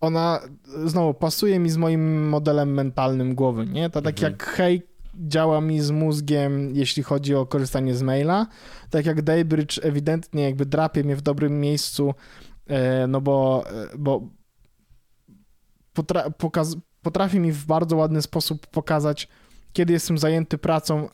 [0.00, 0.40] ona
[0.84, 3.90] znowu pasuje mi z moim modelem mentalnym głowy, nie?
[3.90, 4.32] To tak mm -hmm.
[4.32, 4.82] jak hej
[5.14, 8.46] działa mi z mózgiem, jeśli chodzi o korzystanie z maila,
[8.90, 12.14] tak jak Daybridge ewidentnie jakby drapie mnie w dobrym miejscu,
[12.66, 14.28] e, no bo, e, bo
[15.92, 16.24] potra
[17.02, 19.28] potrafi mi w bardzo ładny sposób pokazać
[19.72, 21.08] kiedy jestem zajęty pracą,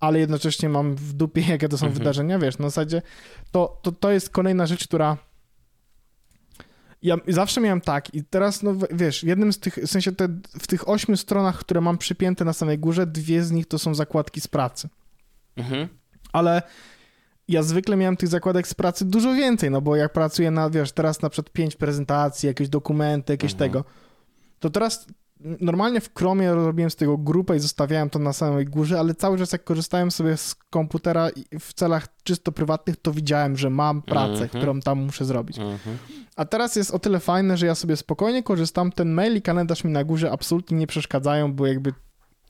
[0.00, 1.98] ale jednocześnie mam w dupie, jakie to są mhm.
[1.98, 3.02] wydarzenia, wiesz, na zasadzie
[3.50, 5.16] to, to, to jest kolejna rzecz, która
[7.02, 10.28] ja zawsze miałem tak i teraz, no wiesz, jednym z tych, w sensie te,
[10.60, 13.94] w tych ośmiu stronach, które mam przypięte na samej górze, dwie z nich to są
[13.94, 14.88] zakładki z pracy.
[15.56, 15.88] Mhm.
[16.32, 16.62] Ale
[17.48, 20.92] ja zwykle miałem tych zakładek z pracy dużo więcej, no bo jak pracuję na, wiesz,
[20.92, 23.70] teraz na przykład pięć prezentacji, jakieś dokumenty, jakieś mhm.
[23.70, 23.84] tego,
[24.58, 25.06] to teraz
[25.60, 29.38] normalnie w Chromie robiłem z tego grupę i zostawiałem to na samej górze, ale cały
[29.38, 31.28] czas jak korzystałem sobie z komputera
[31.60, 34.58] w celach czysto prywatnych, to widziałem, że mam pracę, mm -hmm.
[34.58, 35.58] którą tam muszę zrobić.
[35.58, 35.96] Mm -hmm.
[36.36, 39.84] A teraz jest o tyle fajne, że ja sobie spokojnie korzystam, ten mail i kalendarz
[39.84, 41.92] mi na górze absolutnie nie przeszkadzają, bo jakby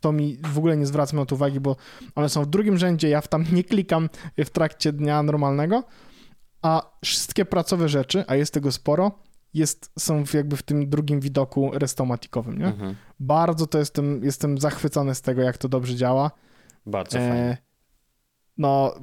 [0.01, 1.76] to mi w ogóle nie zwracam na to uwagi, bo
[2.14, 5.84] one są w drugim rzędzie, ja w tam nie klikam w trakcie dnia normalnego,
[6.62, 9.12] a wszystkie pracowe rzeczy, a jest tego sporo,
[9.55, 12.67] jest, są jakby w tym drugim widoku restomatikowym, nie?
[12.67, 12.95] Mhm.
[13.21, 16.31] Bardzo to jestem, jestem zachwycony z tego, jak to dobrze działa.
[16.87, 17.57] Bardzo e, fajnie.
[18.59, 18.95] No,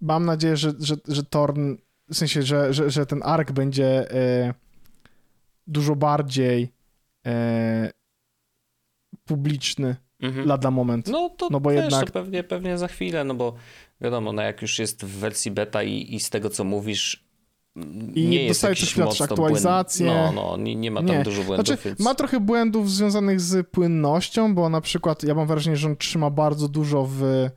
[0.00, 1.74] mam nadzieję, że, że, że Torn,
[2.10, 4.54] w sensie, że, że, że ten ark będzie e,
[5.66, 6.72] dużo bardziej
[7.26, 7.90] e,
[9.24, 10.48] publiczny mhm.
[10.48, 11.08] lada moment.
[11.08, 12.06] No to no bo wiesz, jednak...
[12.06, 13.54] to pewnie, pewnie za chwilę, no bo
[14.00, 17.27] wiadomo, no jak już jest w wersji beta i, i z tego, co mówisz,
[18.14, 20.06] i nie dostaje co chwilę aktualizację.
[20.06, 21.22] No, no, nie, nie ma tam nie.
[21.22, 21.66] dużo błędów.
[21.66, 22.00] Znaczy, więc...
[22.00, 26.30] Ma trochę błędów związanych z płynnością, bo na przykład ja mam wrażenie, że on trzyma
[26.30, 27.48] bardzo dużo w,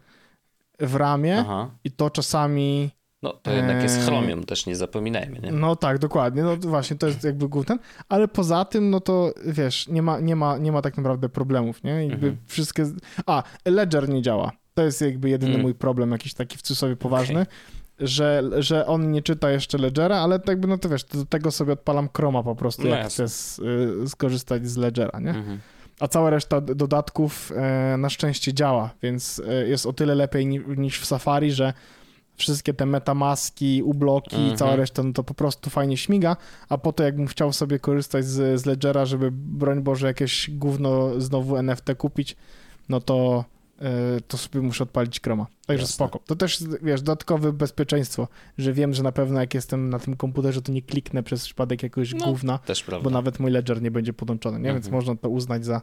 [0.80, 1.70] w ramie Aha.
[1.84, 2.92] i to czasami...
[3.24, 5.52] No to jednak jest Chromium, też nie zapominajmy, nie?
[5.52, 7.78] No tak, dokładnie, no właśnie, to jest jakby główny,
[8.10, 11.84] ale poza tym, no to wiesz, nie ma, nie ma, nie ma tak naprawdę problemów,
[11.84, 11.92] nie?
[11.92, 12.38] Jakby mhm.
[12.46, 12.86] wszystkie...
[13.26, 14.52] A, Ledger nie działa.
[14.74, 15.62] To jest jakby jedyny mm.
[15.62, 17.42] mój problem, jakiś taki w cudzysłowie poważny.
[17.42, 21.26] Okay że, że on nie czyta jeszcze Ledgera, ale tak jakby, no to wiesz, do
[21.26, 23.26] tego sobie odpalam Chroma po prostu, no jak chcę
[24.04, 25.30] y, skorzystać z Ledgera, nie?
[25.30, 25.60] Mhm.
[26.00, 30.46] A cała reszta dodatków e, na szczęście działa, więc e, jest o tyle lepiej
[30.78, 31.74] niż w Safari, że
[32.36, 34.80] wszystkie te metamaski, ubloki i cała mhm.
[34.80, 36.38] reszta, no to po prostu fajnie śmiga,
[36.70, 41.58] a potem jakbym chciał sobie korzystać z, z Ledgera, żeby broń Boże jakieś gówno znowu
[41.58, 42.36] NFT kupić,
[42.90, 43.46] no to
[43.82, 45.48] E, to sobie muszę odpalić Chroma.
[45.72, 45.94] Także Jasne.
[45.94, 46.20] spoko.
[46.26, 50.62] To też, wiesz, dodatkowe bezpieczeństwo, że wiem, że na pewno jak jestem na tym komputerze,
[50.62, 52.60] to nie kliknę przez przypadek jakiegoś no, gówna,
[53.04, 54.74] bo nawet mój ledger nie będzie podłączony, nie?
[54.74, 54.96] Więc mhm.
[54.96, 55.82] można to uznać za,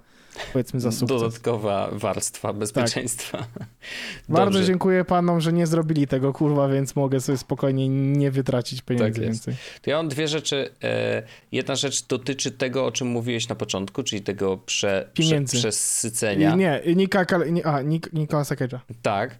[0.53, 1.21] powiedzmy, za sukces.
[1.21, 3.39] Dodatkowa warstwa bezpieczeństwa.
[3.39, 3.69] Tak.
[4.29, 9.21] Bardzo dziękuję panom, że nie zrobili tego, kurwa, więc mogę sobie spokojnie nie wytracić pieniędzy
[9.21, 9.55] tak więcej.
[9.83, 10.71] To ja mam dwie rzeczy.
[10.83, 11.23] E,
[11.53, 16.55] jedna rzecz dotyczy tego, o czym mówiłeś na początku, czyli tego prze, prze, przesycenia.
[16.55, 17.83] Nie, Nika, nie, a,
[18.13, 18.79] Nikolasa Cage'a.
[19.03, 19.39] Tak,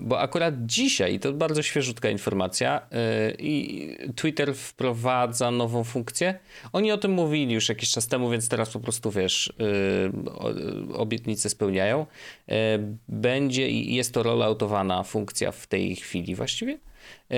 [0.00, 6.38] bo akurat dzisiaj, to bardzo świeżutka informacja, e, i Twitter wprowadza nową funkcję.
[6.72, 11.50] Oni o tym mówili już jakiś czas temu, więc teraz po prostu, wiesz, e, obietnice
[11.50, 12.06] spełniają.
[12.48, 16.78] E, będzie i jest to rolloutowana funkcja w tej chwili właściwie.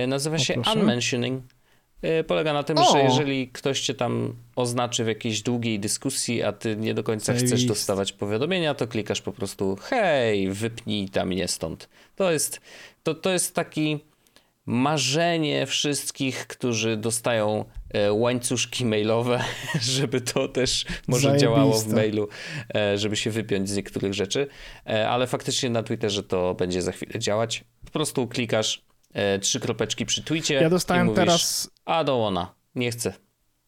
[0.06, 1.57] Nazywa się Unmentioning E,
[2.26, 2.92] polega na tym, o.
[2.92, 7.34] że jeżeli ktoś cię tam oznaczy w jakiejś długiej dyskusji, a ty nie do końca
[7.34, 11.88] chcesz dostawać powiadomienia, to klikasz po prostu hej, wypnij tam mnie stąd.
[12.16, 12.60] To jest,
[13.02, 14.00] to, to jest taki
[14.68, 19.44] marzenie wszystkich, którzy dostają e, łańcuszki mailowe,
[19.80, 21.46] żeby to też może Zajebiste.
[21.46, 22.28] działało w mailu,
[22.74, 24.46] e, żeby się wypiąć z niektórych rzeczy,
[25.08, 27.64] ale faktycznie na Twitterze to będzie za chwilę działać.
[27.84, 28.82] Po prostu klikasz
[29.12, 30.54] e, trzy kropeczki przy tweetie.
[30.54, 31.70] Ja dostałem mówisz, teraz.
[31.88, 33.14] A do ona, nie chcę.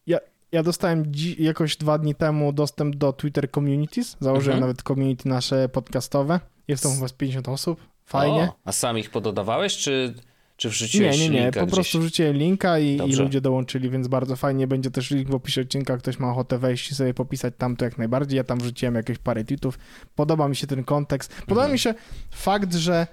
[0.07, 0.19] Ja,
[0.53, 4.17] ja dostałem jakoś dwa dni temu dostęp do Twitter Communities.
[4.21, 4.61] Założyłem mhm.
[4.61, 6.41] nawet community nasze podcastowe.
[6.69, 7.81] Jest tam chyba z 50 osób.
[8.05, 8.43] Fajnie.
[8.43, 10.15] O, a sam ich pododawałeś, czy,
[10.57, 11.53] czy wrzuciłeś Nie, nie, nie.
[11.53, 11.75] Po gdzieś?
[11.75, 14.67] prostu wrzuciłem linka i, i, ludzie dołączyli, więc bardzo fajnie.
[14.67, 15.97] Będzie też link w opisie odcinka.
[15.97, 18.37] Ktoś ma ochotę wejść i sobie popisać tam to jak najbardziej.
[18.37, 19.79] Ja tam wrzuciłem jakieś parę tweetów.
[20.15, 21.35] Podoba mi się ten kontekst.
[21.35, 21.73] Podoba mhm.
[21.73, 21.95] mi się
[22.31, 23.07] fakt, że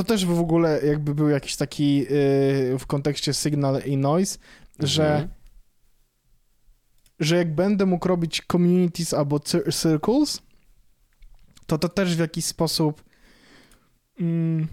[0.00, 2.06] to też w ogóle jakby był jakiś taki yy,
[2.78, 4.38] w kontekście signal i noise,
[4.72, 4.88] mhm.
[4.88, 5.28] że
[7.18, 10.42] że jak będę mógł robić communities albo circles,
[11.66, 13.04] to to też w jakiś sposób
[14.20, 14.68] mm,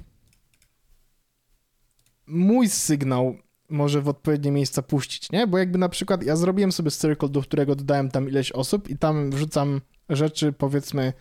[2.27, 3.37] mój sygnał
[3.69, 5.47] może w odpowiednie miejsca puścić, nie?
[5.47, 8.97] Bo jakby na przykład ja zrobiłem sobie circle, do którego dodałem tam ileś osób i
[8.97, 11.13] tam wrzucam rzeczy powiedzmy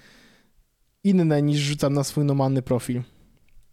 [1.05, 3.03] inne niż rzucam na swój normalny profil.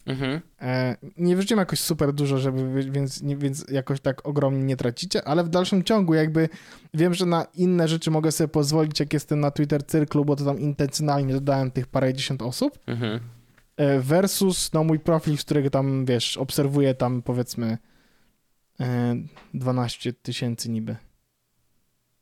[0.05, 0.41] Mhm.
[0.61, 5.43] E, nie wrzuciłem jakoś super dużo, żeby, więc, więc jakoś tak ogromnie nie tracicie, ale
[5.43, 6.49] w dalszym ciągu jakby
[6.93, 10.45] wiem, że na inne rzeczy mogę sobie pozwolić, jak jestem na Twitter Cyrklu, bo to
[10.45, 13.19] tam intencjonalnie dodałem tych parędziesiąt osób, mhm.
[13.77, 17.77] E, versus no mój profil, z którego tam, wiesz, obserwuję tam powiedzmy
[19.53, 20.95] 12 e, tysięcy niby.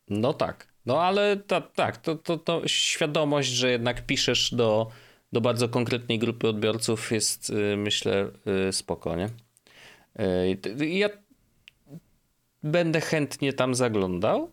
[0.10, 4.92] No tak, no ale ta, tak, to, to, to świadomość, że jednak piszesz do
[5.34, 8.32] do bardzo konkretnej grupy odbiorców jest, y, myślę,
[8.70, 9.30] y, spoko, nie?
[10.80, 11.10] Y, ja
[12.64, 14.52] będę chętnie tam zaglądał,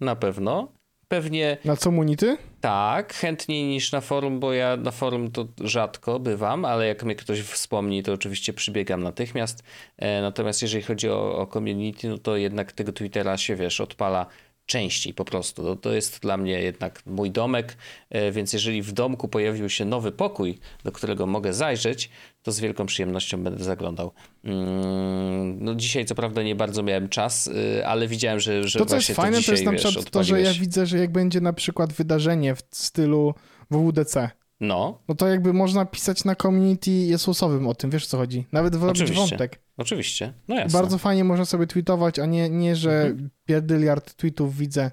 [0.00, 0.72] na pewno.
[1.08, 1.58] pewnie...
[1.64, 2.36] Na community?
[2.60, 7.14] Tak, chętniej niż na forum, bo ja na forum to rzadko bywam, ale jak mnie
[7.14, 9.62] ktoś wspomni, to oczywiście przybiegam natychmiast.
[9.96, 14.26] E, natomiast jeżeli chodzi o, o community, no to jednak tego Twittera się, wiesz, odpala
[14.66, 15.62] częściej po prostu.
[15.62, 17.76] To, to jest dla mnie jednak mój domek,
[18.10, 22.10] e, więc jeżeli w domku pojawił się nowy pokój, do którego mogę zajrzeć,
[22.42, 24.12] to z wielką przyjemnością będę zaglądał.
[24.44, 28.86] Mm, no dzisiaj co prawda nie bardzo miałem czas, y, ale widziałem, że, że to,
[28.86, 31.40] co jest fajne, dzisiaj, to jest na przykład to, że ja widzę, że jak będzie
[31.40, 33.34] na przykład wydarzenie w stylu
[33.70, 34.98] WWDC, no.
[35.08, 38.46] No to jakby można pisać na community Jesusowym o tym, wiesz co chodzi.
[38.52, 39.60] Nawet wyrobić wątek.
[39.76, 40.78] Oczywiście, no jasne.
[40.78, 43.30] Bardzo fajnie można sobie tweetować, a nie, nie że mhm.
[43.44, 44.90] pierdyliard tweetów widzę.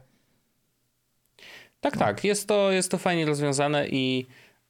[1.79, 4.25] Tak, tak, jest to, jest to fajnie rozwiązane i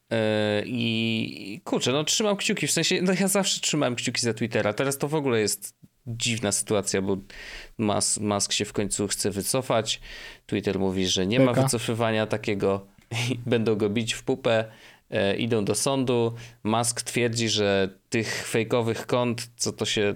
[0.09, 0.17] yy,
[0.65, 4.97] i kurczę, no trzymam kciuki, w sensie, no ja zawsze trzymałem kciuki za Twittera, teraz
[4.97, 5.75] to w ogóle jest
[6.07, 7.17] dziwna sytuacja, bo
[7.77, 10.01] Musk, Musk się w końcu chce wycofać,
[10.45, 12.87] Twitter mówi, że nie ma wycofywania takiego
[13.45, 14.65] będą go bić w pupę, e,
[15.37, 16.33] idą do sądu.
[16.63, 20.15] Musk twierdzi, że tych fejkowych kont, co to się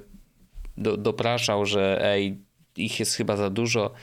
[0.77, 2.37] do, dopraszał, że ej,
[2.75, 3.93] ich jest chyba za dużo.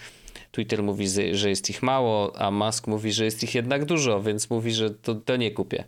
[0.51, 4.51] Twitter mówi, że jest ich mało, a Musk mówi, że jest ich jednak dużo, więc
[4.51, 5.85] mówi, że to, to nie kupię.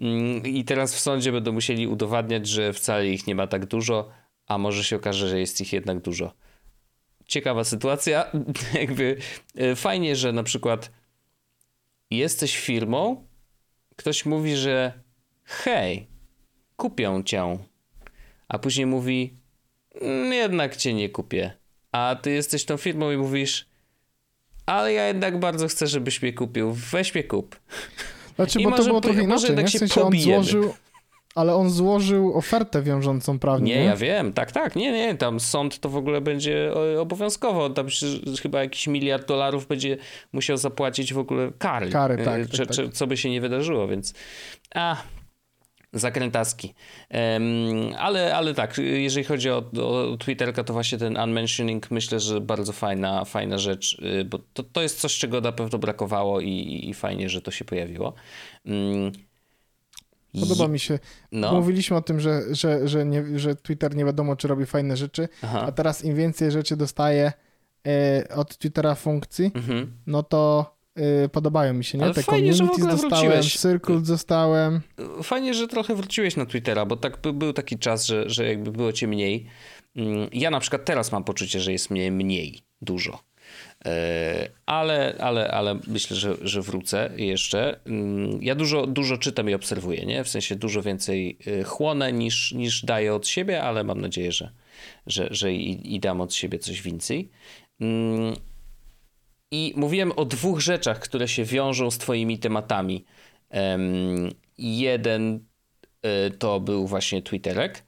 [0.00, 4.08] Mm, I teraz w sądzie będą musieli udowadniać, że wcale ich nie ma tak dużo,
[4.46, 6.32] a może się okaże, że jest ich jednak dużo.
[7.26, 8.32] Ciekawa sytuacja.
[8.80, 9.16] Jakby
[9.56, 10.90] e, fajnie, że na przykład
[12.10, 13.26] jesteś firmą,
[13.96, 14.92] ktoś mówi, że
[15.44, 16.06] hej,
[16.76, 17.58] kupią cię,
[18.48, 19.34] a później mówi,
[20.00, 21.52] mm, jednak cię nie kupię.
[21.92, 23.68] A ty jesteś tą firmą i mówisz,
[24.66, 26.72] ale ja jednak bardzo chcę, żebyś mnie kupił.
[26.72, 27.60] Weź mnie kup.
[28.36, 29.64] Znaczy, I bo to było trochę inaczej, nie?
[29.64, 30.74] W sensie on złożył,
[31.36, 33.74] ale on złożył ofertę wiążącą prawnie.
[33.76, 37.70] Nie, ja wiem, tak, tak, nie, nie, tam sąd to w ogóle będzie e, obowiązkowo,
[37.70, 37.86] tam
[38.42, 39.96] chyba jakiś miliard dolarów będzie
[40.32, 41.90] musiał zapłacić w ogóle kary.
[41.90, 42.48] Kary, e, tak.
[42.50, 42.92] Czy, tak, tak.
[42.92, 44.14] Co by się nie wydarzyło, więc
[44.74, 44.96] a,
[45.92, 46.74] zakrętaski.
[47.10, 52.40] Um, ale, ale tak, jeżeli chodzi o, o Twitterka, to właśnie ten unmentioning myślę, że
[52.40, 56.80] bardzo fajna, fajna rzecz, y, bo to, to jest coś, czego na pewno brakowało i,
[56.88, 58.14] i fajnie, że to się pojawiło.
[58.64, 59.12] Um,
[60.40, 60.98] Podoba mi się.
[61.32, 61.52] No.
[61.52, 65.28] Mówiliśmy o tym, że, że, że, nie, że Twitter nie wiadomo, czy robi fajne rzeczy,
[65.42, 65.64] Aha.
[65.66, 67.32] a teraz im więcej rzeczy dostaje
[67.86, 69.92] e, od Twittera funkcji, mhm.
[70.06, 72.04] no to e, podobają mi się, nie?
[72.04, 74.80] Ale Te fajnie, że dostałem, Circle dostałem.
[75.22, 78.92] Fajnie, że trochę wróciłeś na Twittera, bo tak był taki czas, że, że jakby było
[78.92, 79.46] cię mniej.
[79.96, 83.18] Mm, ja na przykład teraz mam poczucie, że jest mnie mniej dużo.
[83.86, 87.80] E, ale, ale, ale myślę, że, że wrócę jeszcze.
[87.86, 90.24] Mm, ja dużo, dużo czytam i obserwuję, nie?
[90.24, 94.52] W sensie dużo więcej e, chłonę niż, niż daję od siebie, ale mam nadzieję, że,
[95.06, 97.30] że, że i, i dam od siebie coś więcej.
[97.80, 98.34] Mm,
[99.50, 103.04] I mówiłem o dwóch rzeczach, które się wiążą z Twoimi tematami.
[104.58, 105.46] Jeden
[106.02, 107.82] e, to był właśnie Twitterek,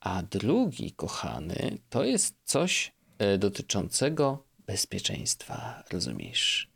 [0.00, 2.92] a drugi, kochany, to jest coś
[3.38, 6.68] dotyczącego bezpieczeństwa, rozumiesz?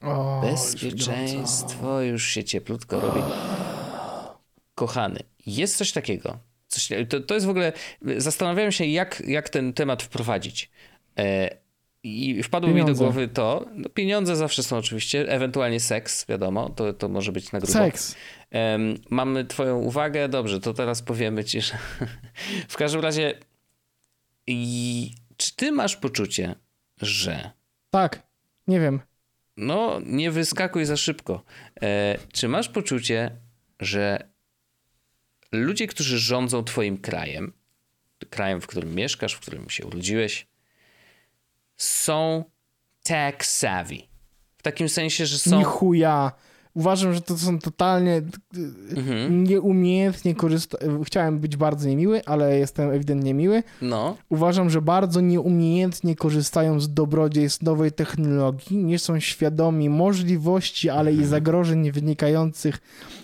[0.00, 3.20] O, Bezpieczeństwo już, już, się cieplutko robi.
[4.74, 6.38] Kochany, jest coś takiego.
[6.66, 7.72] Coś, to, to jest w ogóle.
[8.16, 10.70] Zastanawiałem się, jak, jak ten temat wprowadzić.
[11.18, 11.56] E,
[12.02, 12.92] I wpadło pieniądze.
[12.92, 13.66] mi do głowy to.
[13.74, 17.72] No, pieniądze zawsze są oczywiście, ewentualnie seks, wiadomo, to, to może być na grubo.
[17.72, 18.16] Seks.
[18.52, 21.74] Um, mamy Twoją uwagę, dobrze, to teraz powiemy Ci, że.
[22.68, 23.38] w każdym razie.
[24.46, 26.54] I czy Ty masz poczucie,
[27.02, 27.50] że.
[27.90, 28.22] Tak,
[28.66, 29.00] nie wiem.
[29.56, 31.42] No, nie wyskakuj za szybko.
[31.82, 33.36] E, czy masz poczucie,
[33.80, 34.28] że
[35.52, 37.52] ludzie, którzy rządzą Twoim krajem,
[38.30, 40.46] krajem, w którym mieszkasz, w którym się urodziłeś,
[41.76, 42.44] są
[43.02, 43.96] tech savvy?
[44.56, 45.58] W takim sensie, że są.
[45.58, 46.32] Ni chuja.
[46.74, 48.22] Uważam, że to są totalnie
[48.96, 49.44] mhm.
[49.44, 51.04] nieumiejętnie korzystają.
[51.04, 53.62] Chciałem być bardzo niemiły, ale jestem ewidentnie miły.
[53.82, 54.16] No.
[54.28, 61.26] Uważam, że bardzo nieumiejętnie korzystają z dobrodziejstw nowej technologii, nie są świadomi możliwości, ale mhm.
[61.26, 62.78] i zagrożeń wynikających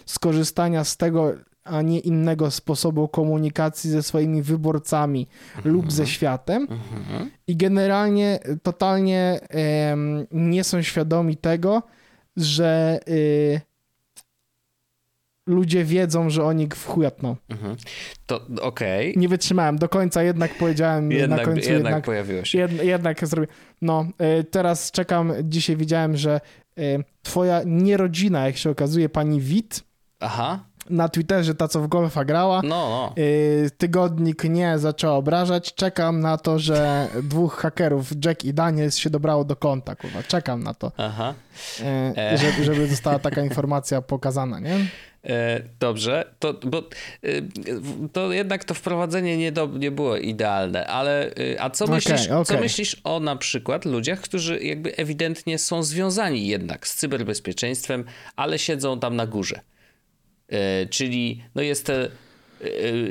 [0.06, 1.32] z korzystania z tego,
[1.64, 5.26] a nie innego sposobu komunikacji ze swoimi wyborcami
[5.56, 5.74] mhm.
[5.74, 6.62] lub ze światem.
[6.62, 7.30] Mhm.
[7.46, 9.40] I generalnie totalnie
[10.32, 11.82] nie są świadomi tego,
[12.38, 13.60] że y,
[15.46, 17.36] ludzie wiedzą, że oni w chujatną.
[17.48, 17.76] Mhm.
[18.26, 19.10] To okej.
[19.10, 19.20] Okay.
[19.20, 21.60] Nie wytrzymałem, do końca jednak powiedziałem jednak, na końcu.
[21.60, 22.58] Jednak, jednak pojawiło się.
[22.58, 23.48] Jed, jednak zrobię.
[23.82, 24.06] No,
[24.40, 26.40] y, teraz czekam, dzisiaj widziałem, że
[26.78, 29.88] y, twoja nierodzina, jak się okazuje, pani Wit,
[30.20, 30.67] Aha.
[30.90, 32.60] Na Twitterze ta, co w golfa grała.
[32.62, 33.22] No, no.
[33.22, 35.74] Y, tygodnik nie zaczęła obrażać.
[35.74, 40.22] Czekam na to, że dwóch hakerów, Jack i Daniels, się dobrało do konta, kurwa.
[40.22, 40.92] Czekam na to.
[40.96, 41.34] Aha.
[41.80, 44.86] E, żeby, żeby została taka informacja pokazana, nie?
[45.24, 47.28] E, dobrze, to, bo, e,
[48.12, 52.44] to jednak to wprowadzenie nie, do, nie było idealne, ale a co, okay, myślisz, okay.
[52.44, 58.04] co myślisz o na przykład ludziach, którzy jakby ewidentnie są związani jednak z cyberbezpieczeństwem,
[58.36, 59.60] ale siedzą tam na górze?
[60.90, 62.10] Czyli no jest te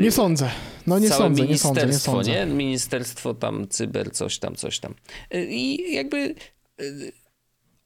[0.01, 0.49] nie sądzę.
[0.87, 2.31] No nie sądzę, ministerstwo, nie sądzę, nie sądzę.
[2.31, 2.45] Nie?
[2.45, 4.93] Ministerstwo tam cyber, coś tam, coś tam.
[5.31, 6.35] I jakby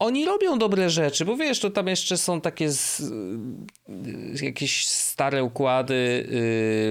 [0.02, 5.44] oni robią dobre rzeczy, bo wiesz, to tam jeszcze są takie z, y, jakieś stare
[5.44, 6.28] układy,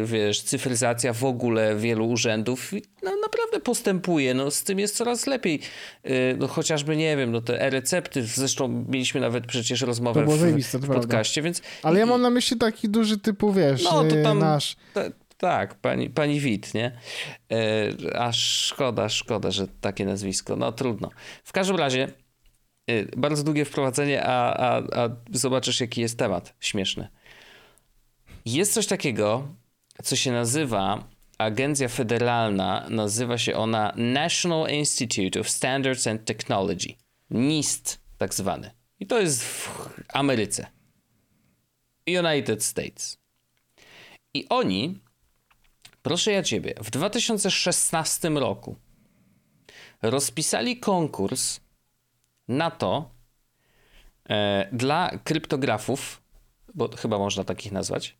[0.01, 5.27] yy, wiesz, cyfryzacja w ogóle wielu urzędów no, naprawdę postępuje, no z tym jest coraz
[5.27, 5.61] lepiej.
[6.05, 10.87] Yy, no chociażby, nie wiem, no te e-recepty, zresztą mieliśmy nawet przecież rozmowę w, w
[10.87, 11.63] podcaście, więc...
[11.83, 14.77] Ale ja mam na myśli taki duży typu, wiesz, no, to tam, nasz...
[14.95, 15.03] Ta,
[15.37, 16.99] tak, pani, pani Wit, nie?
[17.51, 20.57] Yy, aż szkoda, szkoda, że takie nazwisko.
[20.57, 21.11] No trudno.
[21.45, 22.30] W każdym razie Y,
[23.17, 26.55] bardzo długie wprowadzenie, a, a, a zobaczysz, jaki jest temat.
[26.61, 27.09] Śmieszny.
[28.45, 29.49] Jest coś takiego,
[30.03, 36.95] co się nazywa agencja federalna, nazywa się ona National Institute of Standards and Technology.
[37.31, 38.71] NIST, tak zwany.
[39.01, 40.67] I to jest w Ameryce.
[42.07, 43.19] United States.
[44.35, 45.01] I oni,
[46.03, 48.77] proszę ja ciebie, w 2016 roku
[50.03, 51.61] rozpisali konkurs
[52.51, 53.11] na to
[54.29, 56.23] e, dla kryptografów,
[56.75, 58.19] bo chyba można takich nazwać,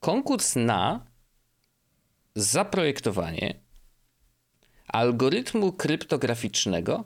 [0.00, 1.06] konkurs na
[2.34, 3.54] zaprojektowanie
[4.88, 7.04] algorytmu kryptograficznego,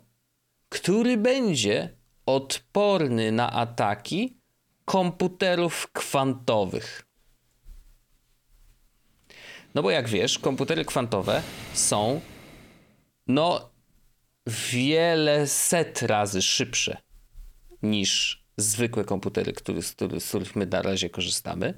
[0.69, 1.97] który będzie
[2.27, 4.37] odporny na ataki
[4.85, 7.07] komputerów kwantowych.
[9.75, 11.43] No bo jak wiesz, komputery kwantowe
[11.73, 12.21] są
[13.27, 13.72] no
[14.47, 16.97] wiele set razy szybsze
[17.83, 21.75] niż zwykłe komputery, który, z, który, z których my na razie korzystamy.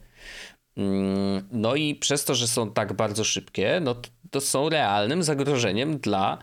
[0.77, 5.23] Mm, no i przez to, że są tak bardzo szybkie, no to, to są realnym
[5.23, 6.39] zagrożeniem dla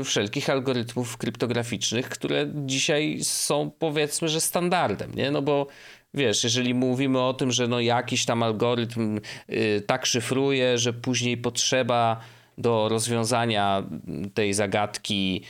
[0.00, 5.30] y, wszelkich algorytmów kryptograficznych, które dzisiaj są powiedzmy, że standardem, nie?
[5.30, 5.66] No bo
[6.14, 9.20] wiesz, jeżeli mówimy o tym, że no jakiś tam algorytm
[9.50, 12.20] y, tak szyfruje, że później potrzeba
[12.58, 13.82] do rozwiązania
[14.34, 15.42] tej zagadki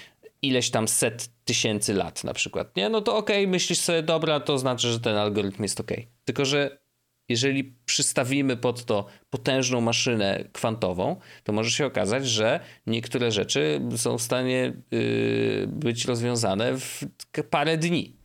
[0.42, 2.88] ileś tam set tysięcy lat na przykład, nie?
[2.88, 5.98] No to okej, okay, myślisz sobie, dobra, to znaczy, że ten algorytm jest okej.
[5.98, 6.08] Okay.
[6.24, 6.84] Tylko, że
[7.28, 14.18] jeżeli przystawimy pod to potężną maszynę kwantową, to może się okazać, że niektóre rzeczy są
[14.18, 17.04] w stanie yy, być rozwiązane w
[17.50, 18.16] parę dni.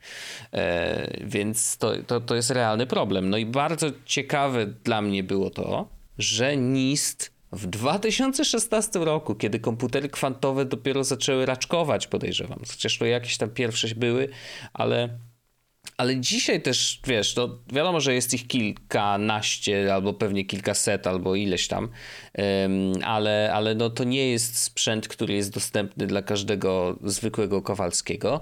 [0.53, 3.29] E, więc to, to, to jest realny problem.
[3.29, 10.09] No i bardzo ciekawe dla mnie było to, że NIST w 2016 roku, kiedy komputery
[10.09, 14.29] kwantowe dopiero zaczęły raczkować, podejrzewam, chociaż to jakieś tam pierwsze były,
[14.73, 15.19] ale,
[15.97, 21.67] ale dzisiaj też, wiesz, to wiadomo, że jest ich kilkanaście, albo pewnie kilkaset, albo ileś
[21.67, 21.89] tam,
[23.03, 28.41] ale, ale no to nie jest sprzęt, który jest dostępny dla każdego zwykłego Kowalskiego,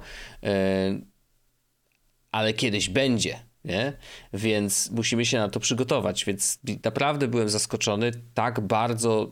[2.31, 3.93] ale kiedyś będzie nie?
[4.33, 6.25] Więc musimy się na to przygotować.
[6.25, 9.31] Więc naprawdę byłem zaskoczony tak bardzo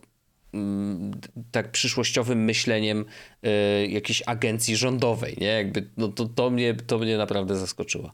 [0.53, 1.11] mm,
[1.51, 3.05] tak przyszłościowym myśleniem
[3.45, 5.47] y, jakiejś agencji rządowej, nie?
[5.47, 8.11] Jakby, no to, to, mnie, to mnie naprawdę zaskoczyło.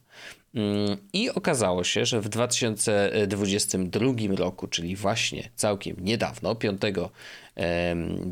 [0.54, 6.80] Mm, I okazało się, że w 2022 roku, czyli właśnie całkiem niedawno, 5,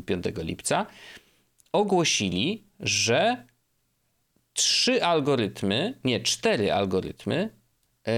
[0.05, 0.85] 5 lipca,
[1.71, 3.45] ogłosili, że
[4.53, 7.60] trzy algorytmy, nie, cztery algorytmy
[8.07, 8.13] E,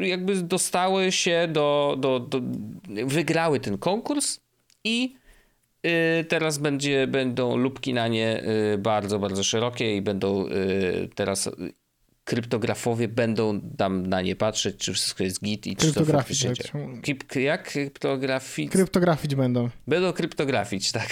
[0.00, 2.40] jakby dostały się do, do, do,
[3.06, 4.40] wygrały ten konkurs
[4.84, 5.16] i
[5.82, 10.46] e, teraz będzie, będą lubki na nie e, bardzo, bardzo szerokie i będą
[11.14, 11.50] teraz
[12.24, 16.52] kryptografowie będą tam na nie patrzeć, czy wszystko jest git i czy to faktycznie
[17.06, 18.72] jak, jak kryptografić?
[18.72, 19.70] Kryptografić będą.
[19.86, 21.08] Będą kryptografić, tak.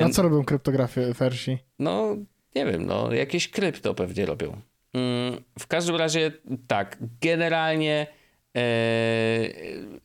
[0.00, 1.58] Na co robią kryptografię Fersi?
[1.78, 2.16] No,
[2.54, 4.60] nie wiem, no jakieś krypto pewnie robią.
[4.94, 6.32] Mm, w każdym razie
[6.66, 8.06] tak, generalnie
[8.56, 8.60] e,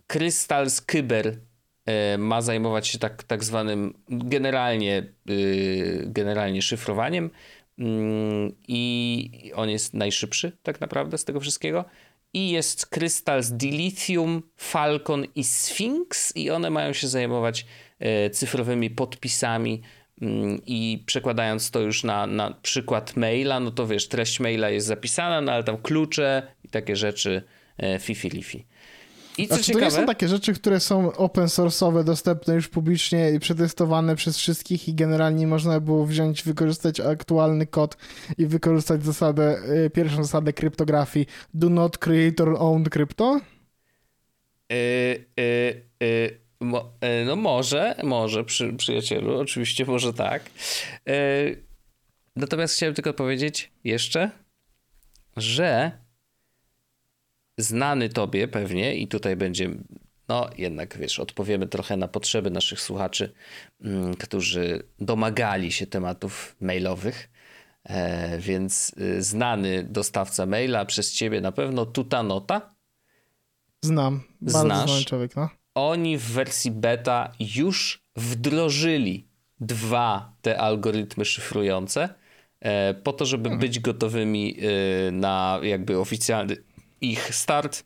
[0.08, 1.38] Crystals Kyber
[1.86, 5.04] e, ma zajmować się tak, tak zwanym generalnie, e,
[6.06, 7.30] generalnie szyfrowaniem
[7.80, 11.86] mm, i on jest najszybszy tak naprawdę z tego wszystkiego.
[12.34, 17.66] I jest Crystals Dilithium, Falcon i Sphinx i one mają się zajmować
[18.00, 19.82] e, cyfrowymi podpisami
[20.66, 25.42] I przekładając to już na, na przykład maila, no to wiesz, treść maila jest zapisana,
[25.42, 27.42] no ale tam klucze i takie rzeczy
[27.78, 28.66] e, fifi lifi.
[29.38, 29.86] I co znaczy, ciekawe...
[29.86, 34.38] To nie są takie rzeczy, które są open source'owe, dostępne już publicznie i przetestowane przez
[34.38, 37.98] wszystkich i generalnie można było wziąć, wykorzystać aktualny kod
[38.38, 43.40] i wykorzystać zasadę, e, pierwszą zasadę kryptografii do not create or own crypto?
[44.70, 50.44] Yy, yy, yy Mo, e, no może, może przy, przyjacielu, oczywiście może tak.
[51.08, 51.16] E,
[52.36, 54.32] natomiast chciałem tylko powiedzieć jeszcze,
[55.38, 55.92] że
[57.58, 59.70] znany tobie pewnie i tutaj będzie,
[60.28, 63.34] no jednak wiesz, odpowiemy trochę na potrzeby naszych słuchaczy,
[63.82, 67.30] mm, którzy domagali się tematów mailowych.
[67.84, 72.76] E, więc y, znany dostawca maila przez ciebie na pewno Tutanota.
[73.82, 74.90] Znam, bardzo Znasz?
[74.90, 79.28] znany człowiek, no oni w wersji beta już wdrożyli
[79.60, 82.10] dwa te algorytmy szyfrujące
[82.60, 83.60] e, po to, żeby hmm.
[83.60, 86.56] być gotowymi e, na jakby oficjalny
[87.02, 87.84] ich start.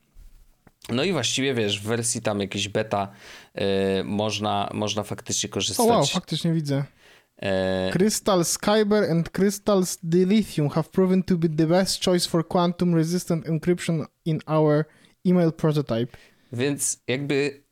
[0.89, 3.11] No i właściwie wiesz, w wersji tam jakiejś beta
[3.53, 5.87] e, można, można faktycznie korzystać.
[5.87, 6.83] O wow, faktycznie widzę.
[7.91, 13.45] Crystal Skyber and Crystal's Dilithium have proven to be the best choice for quantum resistant
[13.45, 14.85] encryption in our
[15.25, 16.17] email prototype.
[16.53, 17.62] Więc jakby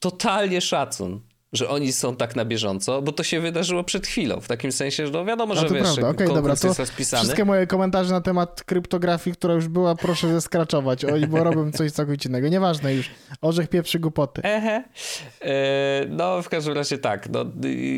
[0.00, 1.20] totalnie szacun
[1.52, 5.06] że oni są tak na bieżąco, bo to się wydarzyło przed chwilą, w takim sensie,
[5.06, 6.08] że no wiadomo, że no wiesz, prawda.
[6.08, 7.22] Okay, dobra, to jest rozpisany.
[7.22, 11.92] Wszystkie moje komentarze na temat kryptografii, która już była, proszę zeskraczować, Oni, bo robią coś
[11.92, 12.48] całkowicie innego.
[12.48, 13.10] Nieważne już.
[13.40, 14.42] Orzech pieprzy głupoty.
[14.44, 14.84] Ehe.
[15.40, 17.28] E, no, w każdym razie tak.
[17.30, 17.44] No,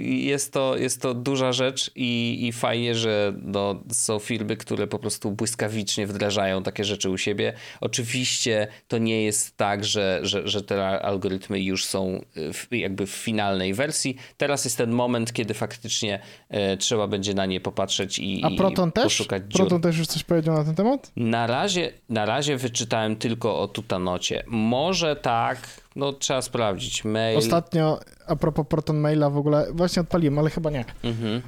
[0.05, 4.99] jest, to, jest to duża rzecz i, i fajnie, że no, są firmy, które po
[4.99, 7.53] prostu błyskawicznie wdrażają takie rzeczy u siebie.
[7.81, 13.11] Oczywiście to nie jest tak, że, że, że te algorytmy już są w, jakby w
[13.11, 14.17] finale wersji.
[14.37, 18.89] Teraz jest ten moment, kiedy faktycznie e, trzeba będzie na nie popatrzeć i, A Proton
[18.89, 19.05] i też?
[19.05, 19.61] poszukać dziur.
[19.61, 21.13] Proton też już coś powiedział na ten temat?
[21.17, 24.45] Na razie, na razie wyczytałem tylko o Tutanocie.
[24.47, 25.59] Może tak,
[25.97, 27.05] no trzeba sprawdzić.
[27.05, 27.39] Mail.
[27.39, 30.85] Ostatnio, a propos Proton Maila w ogóle, właśnie odpaliłem, ale chyba nie.
[31.05, 31.43] Mhm.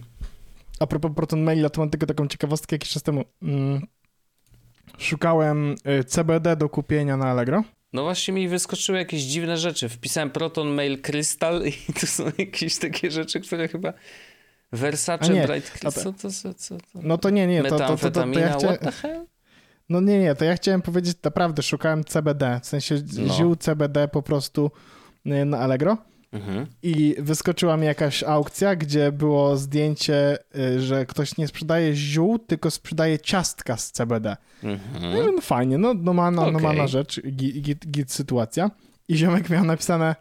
[0.81, 3.25] A propos Proton Maila, to mam tylko taką ciekawostkę jakiś czas temu.
[3.43, 3.87] Mm.
[4.99, 7.63] Szukałem y, CBD do kupienia na Allegro.
[7.93, 9.89] No właśnie mi wyskoczyły jakieś dziwne rzeczy.
[9.89, 13.93] Wpisałem Proton Mail Crystal i to są jakieś takie rzeczy, które chyba...
[14.73, 16.99] Versace nie, Bright Crystal, co, to, co, co, co?
[17.03, 18.79] No to nie, nie, to, to, to, to, to ja chciałem...
[19.89, 23.35] No nie, nie, to ja chciałem powiedzieć, naprawdę szukałem CBD, w sensie no.
[23.35, 24.71] ziół CBD po prostu
[25.27, 25.97] y, na Allegro
[26.33, 26.67] Mhm.
[26.83, 32.71] I wyskoczyła mi jakaś aukcja, gdzie było zdjęcie, y, że ktoś nie sprzedaje ziół, tylko
[32.71, 34.37] sprzedaje ciastka z CBD.
[34.63, 35.13] Mhm.
[35.13, 36.53] No, no fajnie, no normalna, okay.
[36.53, 38.71] normalna rzecz, git, git, git sytuacja.
[39.09, 40.17] I ziomek miał napisane,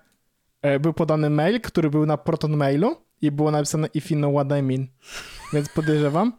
[0.61, 4.33] e, był podany mail, który był na Proton Mailu i było napisane if you know
[4.33, 4.87] what I mean.
[5.53, 6.33] Więc podejrzewam.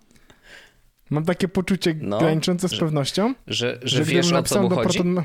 [1.10, 4.98] Mam takie poczucie no, graniczące z pewnością, że, że, że wiesz o co mu chodzi?
[4.98, 5.24] Proton...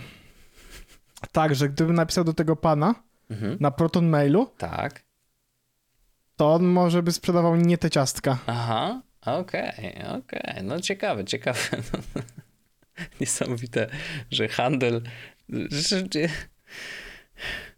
[1.32, 2.96] Tak, że gdybym napisał do tego pana,
[3.30, 3.58] mhm.
[3.60, 5.04] na Proton Mailu, tak.
[6.36, 8.38] to on może by sprzedawał nie te ciastka.
[8.48, 10.42] Aha, okej, okay, okej.
[10.42, 10.64] Okay.
[10.64, 11.60] No ciekawe, ciekawe.
[13.20, 13.88] Niesamowite,
[14.32, 15.02] że handel...
[15.70, 16.04] Że,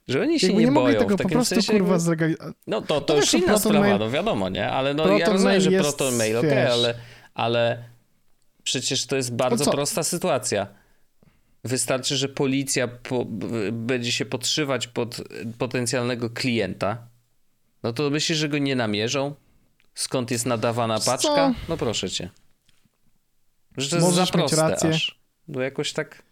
[0.08, 1.00] że oni się Jakby nie, nie boją.
[1.00, 2.54] tego w takim po prostu sensie, kurwa zlegalizować.
[2.68, 4.00] No to, to no już inna sprawa, mail...
[4.00, 4.70] no wiadomo, nie?
[4.70, 6.94] Ale no Proton ja rozumiem, że Proton Mail, okej, okay, ale,
[7.34, 7.84] ale
[8.64, 10.68] przecież to jest bardzo prosta sytuacja.
[11.68, 13.26] Wystarczy, że policja po,
[13.72, 15.22] będzie się podszywać pod
[15.58, 17.08] potencjalnego klienta.
[17.84, 19.36] No to myślisz, że go nie namierzą?
[19.96, 21.18] Skąd jest nadawana paczka?
[21.18, 21.54] Co?
[21.70, 22.30] No proszę cię.
[23.78, 24.90] Że to jest Możesz za proste rację.
[24.90, 25.20] aż.
[25.48, 26.24] No jakoś tak...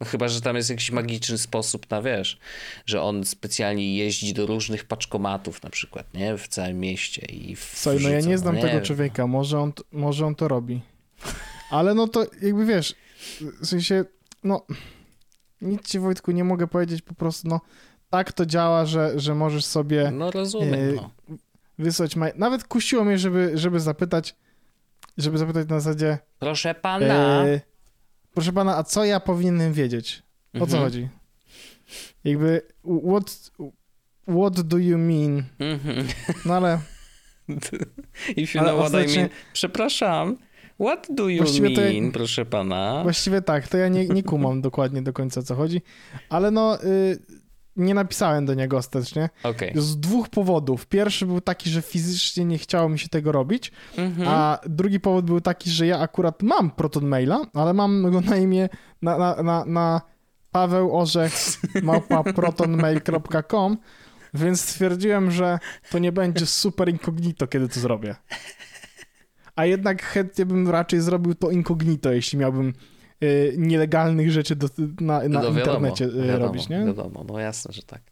[0.00, 2.38] No chyba, że tam jest jakiś magiczny sposób na wiesz,
[2.86, 6.36] że on specjalnie jeździ do różnych paczkomatów na przykład, nie?
[6.38, 8.84] W całym mieście i w Słuchaj, no ja nie znam no, nie tego wiem.
[8.84, 10.80] człowieka, może on, może on to robi.
[11.70, 12.94] Ale no to jakby wiesz,
[13.60, 14.04] w sensie
[14.44, 14.66] no,
[15.60, 17.60] nic ci Wojtku nie mogę powiedzieć, po prostu no,
[18.10, 21.10] tak to działa, że, że możesz sobie no, rozumiem, e, no.
[21.78, 22.26] wysłać, ma...
[22.36, 24.36] nawet kusiło mnie, żeby, żeby zapytać,
[25.18, 27.60] żeby zapytać na zasadzie proszę pana e,
[28.34, 30.22] proszę pana, a co ja powinienem wiedzieć?
[30.54, 30.70] O mhm.
[30.70, 31.08] co chodzi?
[32.24, 32.62] Jakby
[33.04, 33.50] what,
[34.28, 35.42] what do you mean?
[35.58, 36.06] Mhm.
[36.44, 36.78] No ale
[38.36, 39.28] If you ale know what I mean.
[39.52, 40.36] Przepraszam,
[40.80, 43.00] What do you właściwie mean, ja, proszę pana?
[43.02, 45.82] Właściwie tak, to ja nie, nie kumam dokładnie do końca, co chodzi,
[46.28, 46.84] ale no...
[46.84, 47.18] Y,
[47.76, 49.30] nie napisałem do niego ostatecznie.
[49.42, 49.72] Okay.
[49.74, 50.86] Z dwóch powodów.
[50.86, 54.24] Pierwszy był taki, że fizycznie nie chciało mi się tego robić, mm-hmm.
[54.26, 58.36] a drugi powód był taki, że ja akurat mam Proton Maila, ale mam go na
[58.36, 58.68] imię
[59.02, 60.00] na, na, na, na
[60.50, 61.32] Paweł Orzech
[61.82, 63.78] małpa protonmail.com
[64.34, 65.58] Więc stwierdziłem, że
[65.90, 68.14] to nie będzie super incognito, kiedy to zrobię.
[69.56, 72.72] A jednak chętnie bym raczej zrobił to incognito, jeśli miałbym
[73.22, 74.68] y, nielegalnych rzeczy do,
[75.00, 76.84] na, na no internecie wiadomo, wiadomo, robić, nie?
[76.84, 78.02] Wiadomo, no jasne, że tak.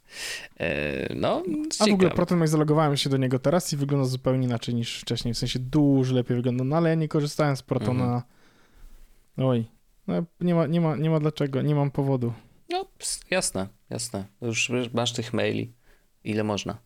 [0.59, 1.43] E, no,
[1.79, 5.33] A w ogóle Proton zalogowałem się do niego teraz i wygląda zupełnie inaczej niż wcześniej,
[5.33, 8.03] w sensie dużo lepiej wygląda, no ale ja nie korzystałem z Protona.
[8.03, 8.23] Mhm.
[9.37, 9.65] Oj,
[10.07, 12.33] no, nie, ma, nie, ma, nie ma dlaczego, nie mam powodu.
[12.69, 12.85] No,
[13.31, 14.25] jasne, jasne.
[14.41, 15.73] Już masz tych maili.
[16.23, 16.77] Ile można?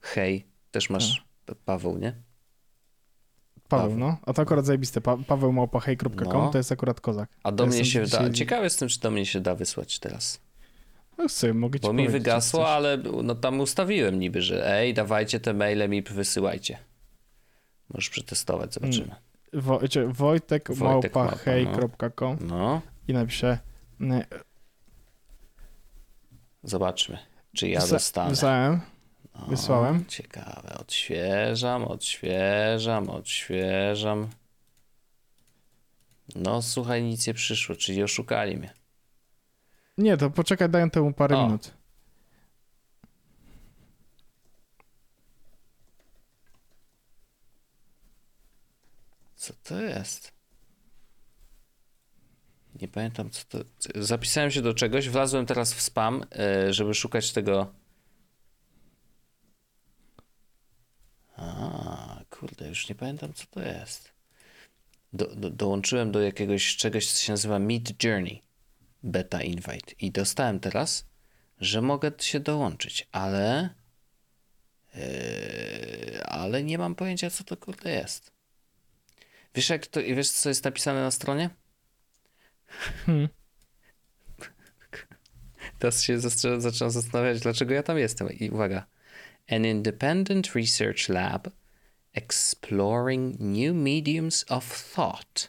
[0.00, 1.56] Hej, też masz tak.
[1.64, 2.14] Paweł, nie?
[3.76, 4.16] Paweł, Paweł, no.
[4.26, 5.00] A to akurat zajebiste.
[5.00, 6.50] Pa Paweł małpahej.com no.
[6.50, 7.28] to jest akurat kozak.
[7.42, 8.30] A do ja mnie się da...
[8.30, 10.40] Ciekawy jestem, czy do mnie się da wysłać teraz.
[11.18, 15.40] No sobie, mogę ci Bo mi wygasło, ale no tam ustawiłem niby, że ej, dawajcie
[15.40, 16.78] te maile mi wysyłajcie.
[17.94, 19.06] Możesz przetestować, zobaczymy.
[19.06, 19.22] Hmm.
[19.52, 22.56] Wo Wojtek, Wojtek małpahej.com no.
[22.56, 22.80] no.
[23.08, 23.58] i napiszę
[26.62, 27.18] Zobaczmy,
[27.56, 28.30] czy ja dostanę.
[28.30, 28.80] Wysłałem.
[29.34, 30.06] Wysłałem.
[30.06, 30.78] Ciekawe.
[30.80, 34.28] Odświeżam, odświeżam, odświeżam.
[36.34, 38.74] No słuchaj, nic nie przyszło, czyli oszukali mnie.
[39.98, 41.46] Nie, to poczekaj, daję temu parę o.
[41.46, 41.72] minut.
[49.36, 50.32] Co to jest?
[52.80, 53.58] Nie pamiętam, co to.
[53.94, 57.81] Zapisałem się do czegoś, wlazłem teraz w spam, e, żeby szukać tego.
[62.42, 64.12] Kurde, już nie pamiętam, co to jest.
[65.12, 68.42] Do, do, dołączyłem do jakiegoś czegoś, co się nazywa Meet Journey
[69.02, 71.06] Beta Invite i dostałem teraz,
[71.60, 73.70] że mogę się dołączyć, ale.
[74.94, 78.32] Yy, ale nie mam pojęcia, co to kurde jest.
[79.54, 81.50] Wiesz, jak to, wiesz, co jest napisane na stronie?
[83.06, 83.28] Hmm.
[85.78, 86.20] Teraz się
[86.58, 88.30] zaczynam zastanawiać, dlaczego ja tam jestem.
[88.30, 88.86] I uwaga.
[89.50, 91.48] An independent research lab
[92.14, 95.48] exploring new mediums of thought,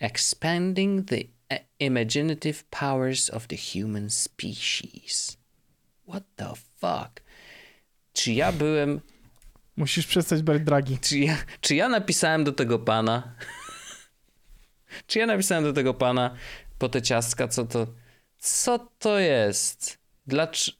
[0.00, 1.28] expanding the
[1.78, 5.36] imaginative powers of the human species.
[6.06, 7.22] What the fuck?
[8.12, 9.00] Czy ja byłem.
[9.76, 10.98] Musisz przestać brać dragi.
[10.98, 13.22] Czy ja, czy ja napisałem do tego pana?
[15.06, 16.34] Czy ja napisałem do tego pana
[16.78, 17.86] po te ciastka, co to...
[18.38, 19.98] Co to jest?
[20.26, 20.78] Dlaczego...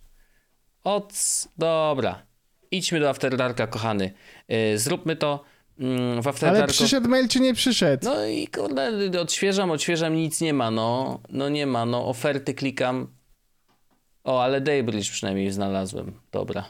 [0.85, 1.49] Oc...
[1.59, 2.27] Dobra.
[2.71, 4.13] Idźmy do After Darka, kochany.
[4.49, 5.45] Yy, zróbmy to
[5.79, 8.05] yy, w After Ale przyszedł mail, czy nie przyszedł?
[8.05, 11.21] No i kurde, odświeżam, odświeżam, nic nie ma, no.
[11.29, 12.09] No nie ma, no.
[12.09, 13.09] Oferty klikam.
[14.25, 16.13] O, ale Daybridge przynajmniej znalazłem.
[16.33, 16.65] Dobra.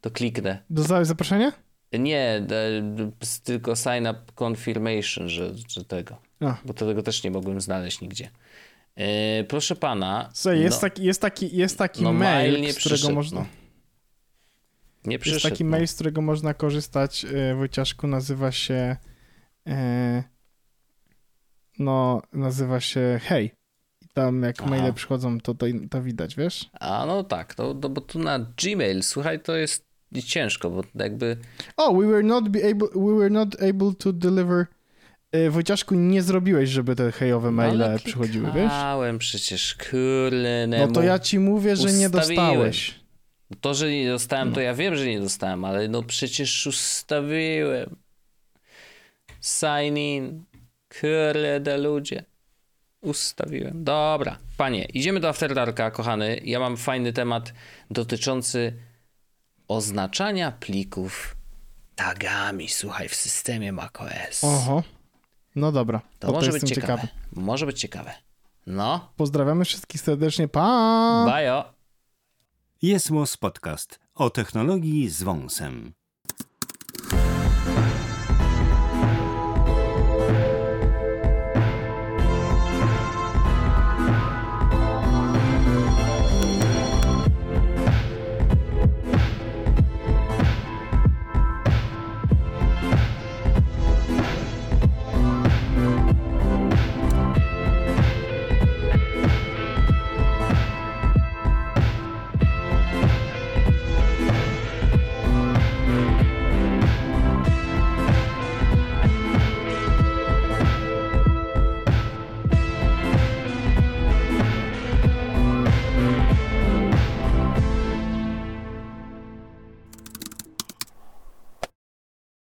[0.00, 0.62] To kliknę.
[0.70, 1.52] Dostałeś zaproszenie?
[1.92, 2.46] Nie,
[3.44, 6.16] tylko sign up confirmation, że, że tego.
[6.40, 6.56] A.
[6.64, 8.30] Bo tego też nie mogłem znaleźć nigdzie.
[8.96, 9.04] Yy,
[9.48, 10.30] proszę pana.
[10.34, 13.46] Słuchaj, jest, no, taki, jest taki, jest taki no, mail, mail z którego można.
[15.04, 15.70] Nie przyszedł, jest taki no.
[15.70, 17.24] mail, z którego można korzystać.
[17.24, 18.96] Yy, Wojciaszku nazywa się.
[19.66, 19.74] Yy,
[21.78, 23.52] no, nazywa się Hej.
[24.02, 24.70] I tam jak Aha.
[24.70, 26.70] maile przychodzą, to, to, to widać, wiesz?
[26.80, 29.86] A no tak, to, to, bo tu na Gmail, słuchaj, to jest
[30.24, 31.36] ciężko, bo jakby...
[31.76, 34.66] Oh, we were not, be able, we were not able to deliver...
[35.32, 38.72] E, Wojciaszku, nie zrobiłeś, żeby te hejowe maile no, przychodziły, wiesz?
[39.18, 40.66] Przecież, kurde.
[40.66, 42.99] No to ja ci mówię, że nie dostałeś.
[43.60, 44.54] To, że nie dostałem, no.
[44.54, 47.96] to ja wiem, że nie dostałem, ale no przecież ustawiłem.
[49.40, 50.44] Sign in.
[51.00, 52.24] Kurde, ludzie.
[53.00, 53.84] Ustawiłem.
[53.84, 56.40] Dobra, panie, idziemy do After Darka, kochany.
[56.44, 57.52] Ja mam fajny temat
[57.90, 58.72] dotyczący
[59.68, 61.36] oznaczania plików
[61.96, 64.44] tagami, słuchaj, w systemie macOS.
[64.44, 64.82] Oho.
[65.56, 66.00] No dobra.
[66.18, 67.02] To, to może być ciekawe.
[67.02, 67.08] ciekawy.
[67.32, 68.12] Może być ciekawe.
[68.66, 69.12] No.
[69.16, 70.48] Pozdrawiamy wszystkich serdecznie.
[70.48, 71.24] Pa!
[71.26, 71.79] Bajo.
[72.82, 75.92] Jest podcast o technologii z wąsem.